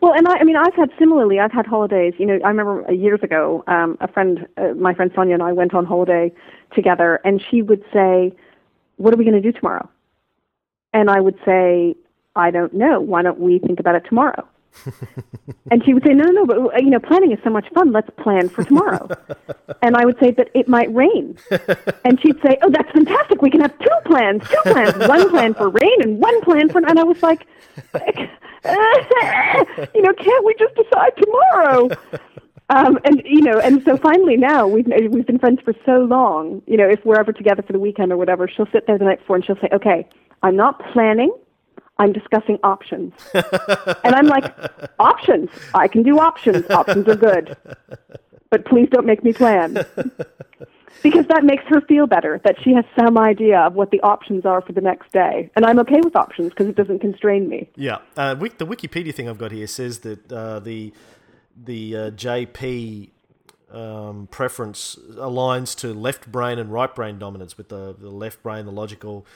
[0.00, 1.38] Well, and I, I mean, I've had similarly.
[1.38, 2.14] I've had holidays.
[2.18, 5.52] You know, I remember years ago, um, a friend, uh, my friend Sonia, and I
[5.52, 6.32] went on holiday
[6.74, 8.32] together, and she would say,
[8.96, 9.88] "What are we going to do tomorrow?"
[10.92, 11.96] And I would say,
[12.36, 13.00] "I don't know.
[13.00, 14.46] Why don't we think about it tomorrow?"
[15.70, 17.68] and she would say, "No, no, no, but uh, you know, planning is so much
[17.74, 17.92] fun.
[17.92, 19.08] Let's plan for tomorrow."
[19.82, 21.36] and I would say, "But it might rain."
[22.04, 23.42] and she'd say, "Oh, that's fantastic.
[23.42, 24.42] We can have two plans.
[24.48, 24.96] Two plans.
[25.08, 27.46] one plan for rain and one plan for." And I was like,
[29.94, 31.88] "You know, can't we just decide tomorrow?"
[32.70, 36.62] Um, and you know, and so finally now we've we've been friends for so long.
[36.68, 39.04] You know, if we're ever together for the weekend or whatever, she'll sit there the
[39.04, 40.06] night before and she'll say, "Okay,
[40.44, 41.32] I'm not planning.
[41.98, 44.54] I'm discussing options." and I'm like,
[45.00, 45.50] "Options?
[45.74, 46.70] I can do options.
[46.70, 47.56] Options are good,
[48.50, 49.84] but please don't make me plan."
[51.02, 54.44] Because that makes her feel better, that she has some idea of what the options
[54.44, 55.50] are for the next day.
[55.56, 57.68] And I'm okay with options because it doesn't constrain me.
[57.76, 60.92] Yeah, uh, the Wikipedia thing I've got here says that uh, the
[61.56, 63.10] the uh, JP
[63.72, 68.64] um, preference aligns to left brain and right brain dominance, with the, the left brain,
[68.66, 69.26] the logical,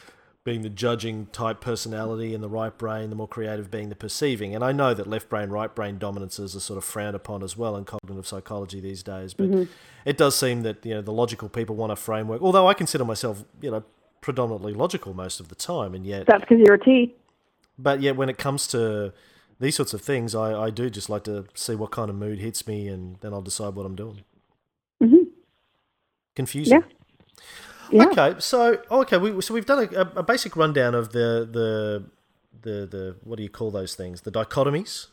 [0.45, 4.55] being the judging type personality, and the right brain, the more creative, being the perceiving.
[4.55, 7.57] And I know that left brain, right brain dominances are sort of frowned upon as
[7.57, 9.69] well in cognitive psychology these days, but
[10.05, 12.43] it does seem that you know the logical people want a framework.
[12.43, 13.85] Although I consider myself, you know,
[14.21, 17.15] predominantly logical most of the time, and yet That's because you're a T.
[17.79, 19.13] but yet, when it comes to
[19.61, 22.39] these sorts of things, I, I do just like to see what kind of mood
[22.39, 24.25] hits me, and then I'll decide what I'm doing.
[25.03, 25.29] Mhm.
[26.35, 26.81] Confusing.
[26.81, 26.87] Yeah.
[27.91, 28.05] Yeah.
[28.07, 32.05] Okay, so okay, we, so we've done a, a basic rundown of the, the
[32.63, 34.23] the the what do you call those things?
[34.23, 35.09] The dichotomies.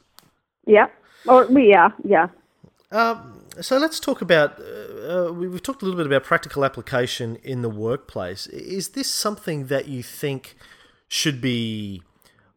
[0.66, 0.88] Yeah.
[1.28, 2.28] Or we yeah, yeah.
[2.92, 4.60] Um, so let's talk about.
[4.60, 8.48] Uh, uh, we- we've talked a little bit about practical application in the workplace.
[8.48, 10.56] Is this something that you think
[11.08, 12.02] should be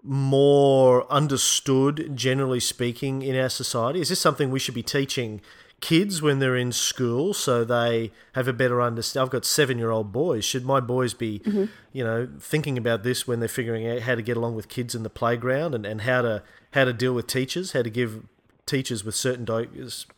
[0.03, 4.01] more understood, generally speaking, in our society?
[4.01, 5.41] Is this something we should be teaching
[5.85, 9.27] kids when they're in school so they have a better understanding?
[9.27, 10.43] I've got seven year old boys.
[10.43, 11.67] Should my boys be, mm-hmm.
[11.93, 14.95] you know, thinking about this when they're figuring out how to get along with kids
[14.95, 18.23] in the playground and, and how to how to deal with teachers, how to give
[18.65, 19.47] teachers with certain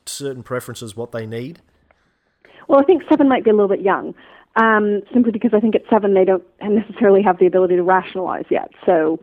[0.07, 1.59] certain preferences what they need?
[2.69, 4.15] Well, I think seven might be a little bit young,
[4.55, 8.47] um, simply because I think at seven they don't necessarily have the ability to rationalize
[8.51, 8.71] yet.
[8.85, 9.19] So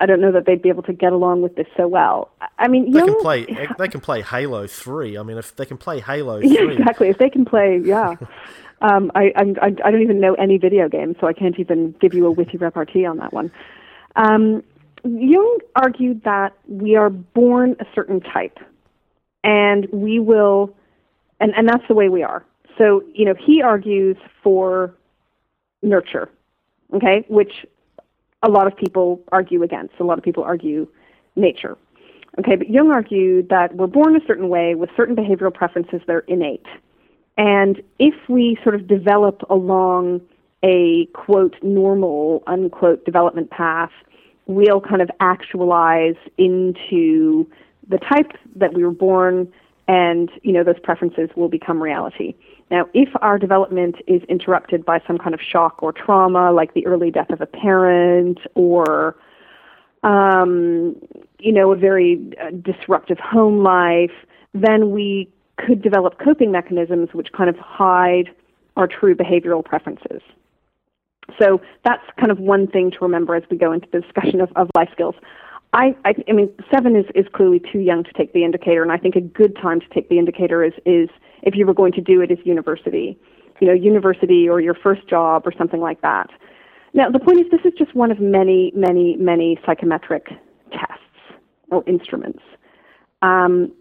[0.00, 2.30] I don't know that they'd be able to get along with this so well.
[2.58, 3.46] I mean, they can play.
[3.78, 5.18] They can play Halo Three.
[5.18, 6.48] I mean, if they can play Halo 3.
[6.48, 7.08] yeah, exactly.
[7.08, 8.14] If they can play, yeah.
[8.80, 12.14] um, I, I I don't even know any video games, so I can't even give
[12.14, 13.52] you a witty repartee on that one.
[14.16, 14.62] Um,
[15.04, 18.58] Jung argued that we are born a certain type,
[19.42, 20.74] and we will,
[21.40, 22.44] and and that's the way we are.
[22.78, 24.94] So you know, he argues for
[25.82, 26.30] nurture,
[26.94, 27.66] okay, which
[28.44, 29.94] a lot of people argue against.
[29.98, 30.86] A lot of people argue
[31.34, 31.76] nature.
[32.38, 36.12] Okay, but Jung argued that we're born a certain way with certain behavioral preferences that
[36.12, 36.66] are innate.
[37.38, 40.20] And if we sort of develop along
[40.64, 43.90] a quote normal unquote development path,
[44.46, 47.48] we'll kind of actualize into
[47.88, 49.52] the type that we were born
[49.88, 52.34] and you know those preferences will become reality.
[52.70, 56.86] Now, if our development is interrupted by some kind of shock or trauma, like the
[56.86, 59.16] early death of a parent or,
[60.02, 60.96] um,
[61.38, 64.12] you know, a very uh, disruptive home life,
[64.54, 65.28] then we
[65.58, 68.30] could develop coping mechanisms which kind of hide
[68.76, 70.22] our true behavioral preferences.
[71.38, 74.50] So that's kind of one thing to remember as we go into the discussion of,
[74.56, 75.14] of life skills.
[75.74, 78.92] I, I, I mean, seven is, is clearly too young to take the indicator, and
[78.92, 81.08] I think a good time to take the indicator is, is
[81.42, 83.18] if you were going to do it is university,
[83.60, 86.30] you know, university or your first job or something like that.
[86.94, 90.28] Now, the point is, this is just one of many, many, many psychometric
[90.70, 92.42] tests or instruments.
[93.22, 93.72] Um,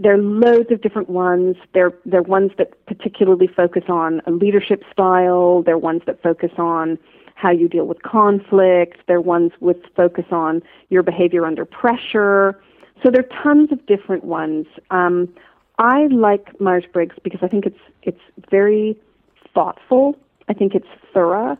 [0.00, 1.56] there are loads of different ones.
[1.74, 5.64] There are ones that particularly focus on a leadership style.
[5.66, 6.96] There are ones that focus on
[7.40, 8.98] how you deal with conflict.
[9.06, 12.60] There are ones with focus on your behavior under pressure.
[13.02, 14.66] So there are tons of different ones.
[14.90, 15.32] Um,
[15.78, 18.20] I like Myers Briggs because I think it's it's
[18.50, 18.98] very
[19.54, 20.16] thoughtful.
[20.48, 21.56] I think it's thorough,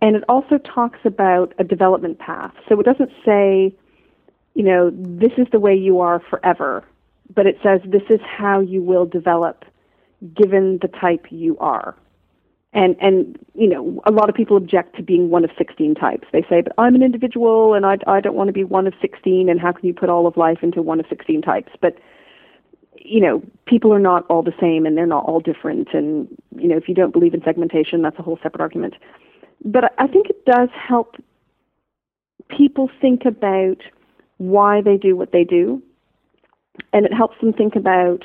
[0.00, 2.54] and it also talks about a development path.
[2.68, 3.72] So it doesn't say,
[4.54, 6.82] you know, this is the way you are forever,
[7.32, 9.64] but it says this is how you will develop,
[10.34, 11.94] given the type you are.
[12.74, 16.26] And and you know, a lot of people object to being one of 16 types.
[16.32, 18.94] They say, but I'm an individual, and I I don't want to be one of
[19.00, 19.48] 16.
[19.48, 21.72] And how can you put all of life into one of 16 types?
[21.80, 21.98] But
[23.04, 25.88] you know, people are not all the same and they're not all different.
[25.92, 28.94] And, you know, if you don't believe in segmentation, that's a whole separate argument.
[29.64, 31.16] But I think it does help
[32.48, 33.78] people think about
[34.38, 35.82] why they do what they do.
[36.92, 38.24] And it helps them think about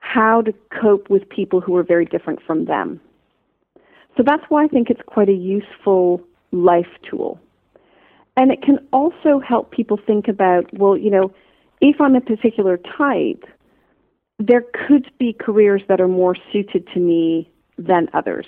[0.00, 3.00] how to cope with people who are very different from them.
[4.18, 7.38] So that's why I think it's quite a useful life tool.
[8.36, 11.32] And it can also help people think about, well, you know,
[11.80, 13.44] if I'm a particular type,
[14.40, 17.48] there could be careers that are more suited to me
[17.78, 18.46] than others.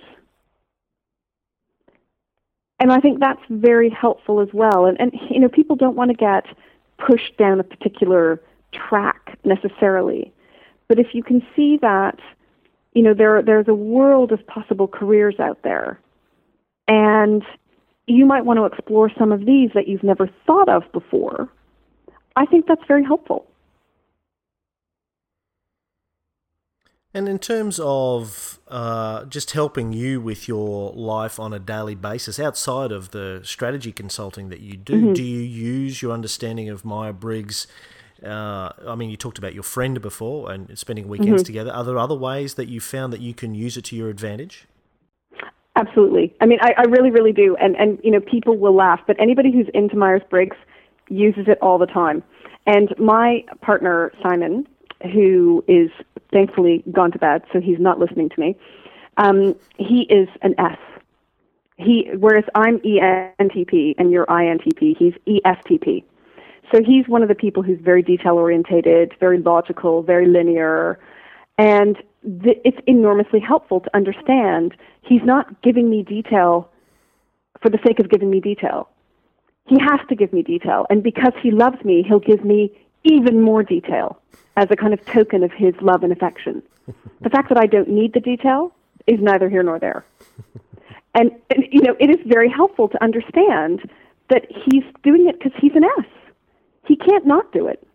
[2.81, 4.87] And I think that's very helpful as well.
[4.87, 6.47] And, and you know, people don't want to get
[6.99, 8.43] pushed down a particular
[8.73, 10.33] track necessarily.
[10.89, 12.19] But if you can see that,
[12.93, 16.01] you know, there there's a world of possible careers out there,
[16.89, 17.43] and
[18.07, 21.49] you might want to explore some of these that you've never thought of before.
[22.37, 23.47] I think that's very helpful.
[27.13, 32.39] And in terms of uh, just helping you with your life on a daily basis,
[32.39, 35.13] outside of the strategy consulting that you do, mm-hmm.
[35.15, 37.67] do you use your understanding of Myers Briggs?
[38.25, 41.47] Uh, I mean, you talked about your friend before and spending weekends mm-hmm.
[41.47, 41.73] together.
[41.73, 44.67] Are there other ways that you found that you can use it to your advantage?
[45.77, 46.35] Absolutely.
[46.41, 47.57] I mean, I, I really, really do.
[47.57, 50.57] And and you know, people will laugh, but anybody who's into Myers Briggs
[51.09, 52.23] uses it all the time.
[52.67, 54.67] And my partner Simon,
[55.13, 55.91] who is
[56.33, 58.57] thankfully gone to bed, so he's not listening to me.
[59.17, 60.79] Um, he is an S.
[61.77, 66.05] He, whereas I'm ENTP and you're INTP, he's ESTP.
[66.73, 70.99] So he's one of the people who's very detail orientated, very logical, very linear,
[71.59, 71.97] and
[72.43, 76.71] th- it's enormously helpful to understand he's not giving me detail
[77.61, 78.89] for the sake of giving me detail.
[79.67, 82.73] He has to give me detail, and because he loves me, he'll give me
[83.05, 84.21] even more detail
[84.57, 86.63] as a kind of token of his love and affection.
[87.21, 88.73] the fact that I don't need the detail
[89.07, 90.05] is neither here nor there.
[91.15, 93.91] And, and you know, it is very helpful to understand
[94.29, 96.07] that he's doing it because he's an S.
[96.91, 97.87] He can't not do it.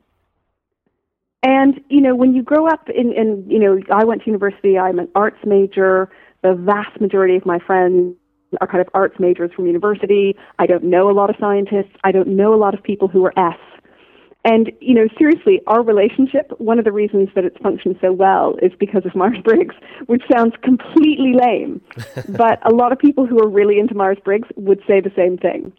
[1.43, 4.79] And you know, when you grow up in, in you know, I went to university.
[4.79, 6.09] I'm an arts major.
[6.43, 8.15] The vast majority of my friends
[8.61, 10.37] are kind of arts majors from university.
[10.59, 11.91] I don't know a lot of scientists.
[12.05, 13.59] I don't know a lot of people who are S.
[14.45, 18.55] And, you know, seriously, our relationship, one of the reasons that it's functioned so well
[18.61, 19.75] is because of Myers Briggs,
[20.05, 21.81] which sounds completely lame.
[22.29, 25.37] but a lot of people who are really into Myers Briggs would say the same
[25.37, 25.73] thing.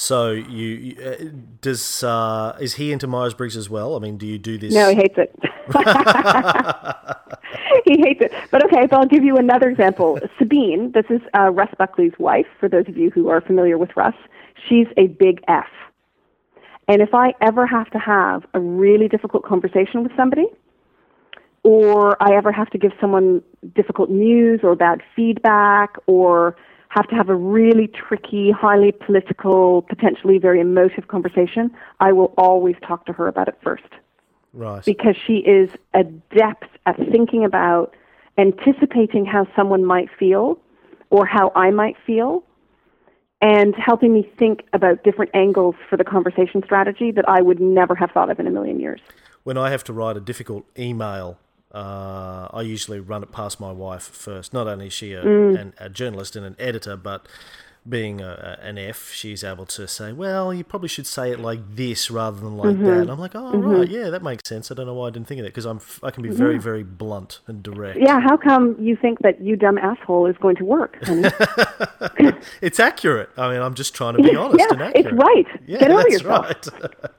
[0.00, 1.24] So you uh,
[1.60, 3.96] does uh, is he into Myers Briggs as well?
[3.96, 4.72] I mean, do you do this?
[4.72, 5.30] No, he hates it.
[7.84, 8.32] he hates it.
[8.50, 10.18] But okay, so I'll give you another example.
[10.38, 12.46] Sabine, this is uh, Russ Buckley's wife.
[12.58, 14.14] For those of you who are familiar with Russ,
[14.66, 15.68] she's a big F.
[16.88, 20.46] And if I ever have to have a really difficult conversation with somebody,
[21.62, 23.42] or I ever have to give someone
[23.74, 26.56] difficult news or bad feedback, or
[26.90, 31.70] have to have a really tricky, highly political, potentially very emotive conversation,
[32.00, 33.88] I will always talk to her about it first.
[34.52, 34.84] Right.
[34.84, 37.94] Because she is adept at thinking about
[38.38, 40.58] anticipating how someone might feel
[41.10, 42.42] or how I might feel
[43.40, 47.94] and helping me think about different angles for the conversation strategy that I would never
[47.94, 49.00] have thought of in a million years.
[49.44, 51.38] When I have to write a difficult email
[51.72, 54.52] uh, I usually run it past my wife first.
[54.52, 55.60] Not only is she a, mm.
[55.60, 57.26] an, a journalist and an editor, but
[57.88, 61.76] being a, an F, she's able to say, "Well, you probably should say it like
[61.76, 62.84] this rather than like mm-hmm.
[62.84, 63.70] that." And I'm like, "Oh, mm-hmm.
[63.70, 65.64] right, yeah, that makes sense." I don't know why I didn't think of that because
[65.64, 66.60] I'm I can be very yeah.
[66.60, 67.98] very blunt and direct.
[67.98, 70.98] Yeah, how come you think that you dumb asshole is going to work?
[72.60, 73.30] it's accurate.
[73.36, 75.06] I mean, I'm just trying to be honest yeah, and accurate.
[75.06, 75.46] It's right.
[75.66, 76.68] Yeah, Get over yourself.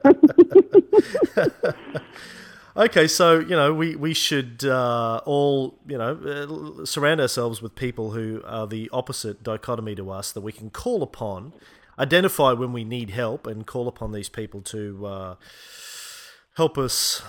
[0.03, 0.25] Right.
[2.75, 7.75] Okay, so you know we we should uh, all you know uh, surround ourselves with
[7.75, 11.51] people who are the opposite dichotomy to us that we can call upon,
[11.99, 15.35] identify when we need help, and call upon these people to uh,
[16.55, 17.21] help us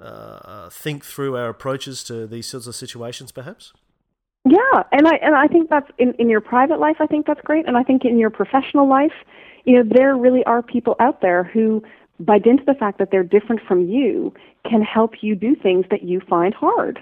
[0.00, 3.72] uh, think through our approaches to these sorts of situations, perhaps.
[4.44, 6.96] Yeah, and I and I think that's in in your private life.
[7.00, 9.14] I think that's great, and I think in your professional life,
[9.64, 11.82] you know, there really are people out there who
[12.20, 14.32] by dint of the fact that they're different from you,
[14.68, 17.00] can help you do things that you find hard.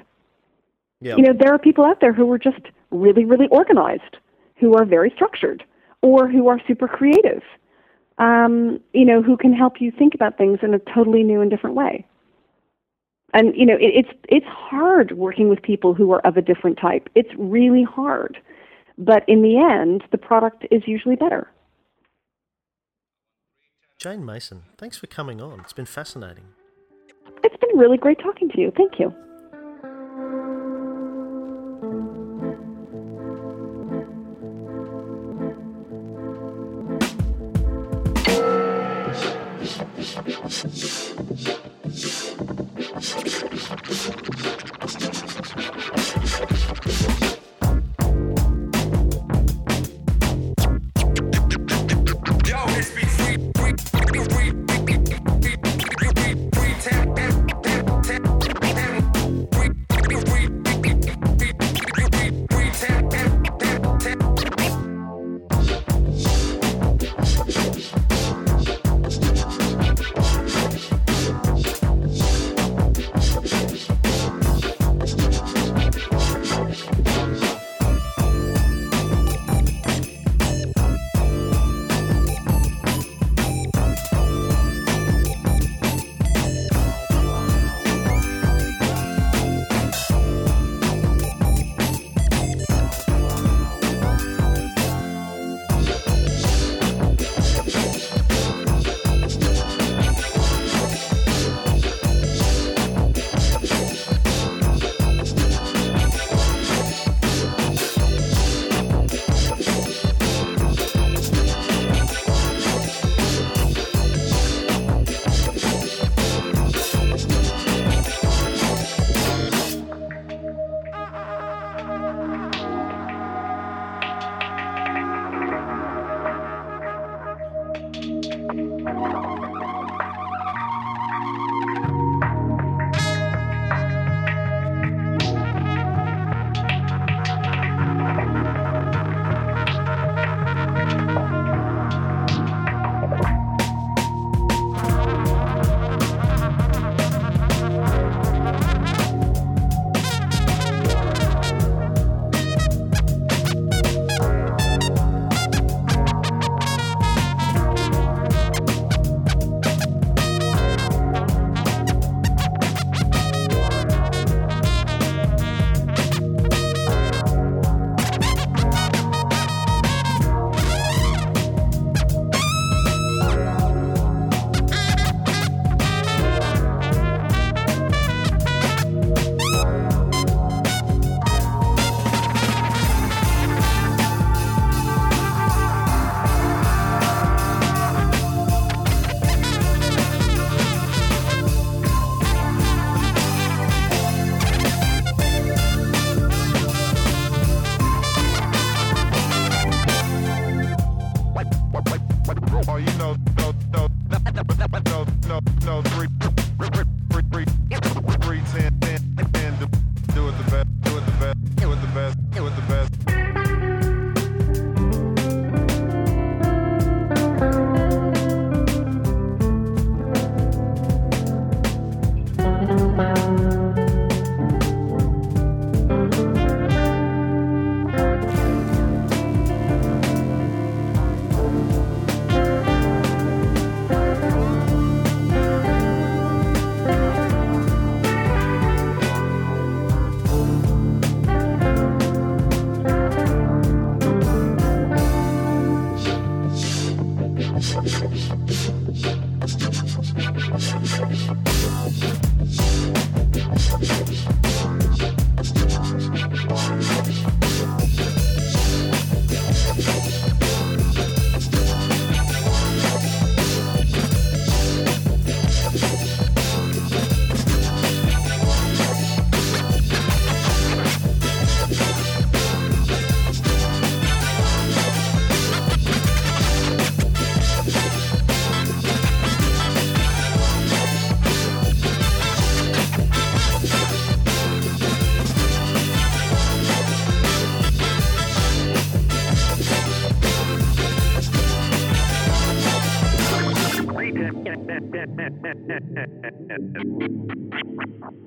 [1.00, 1.18] Yep.
[1.18, 2.60] You know, there are people out there who are just
[2.90, 4.16] really, really organized,
[4.56, 5.64] who are very structured,
[6.00, 7.42] or who are super creative,
[8.18, 11.50] um, you know, who can help you think about things in a totally new and
[11.50, 12.06] different way.
[13.34, 16.78] And you know, it, it's it's hard working with people who are of a different
[16.78, 17.08] type.
[17.14, 18.38] It's really hard,
[18.98, 21.50] but in the end, the product is usually better.
[24.02, 25.60] Jane Mason, thanks for coming on.
[25.60, 26.42] It's been fascinating.
[27.44, 28.72] It's been really great talking to you.
[28.76, 29.14] Thank you.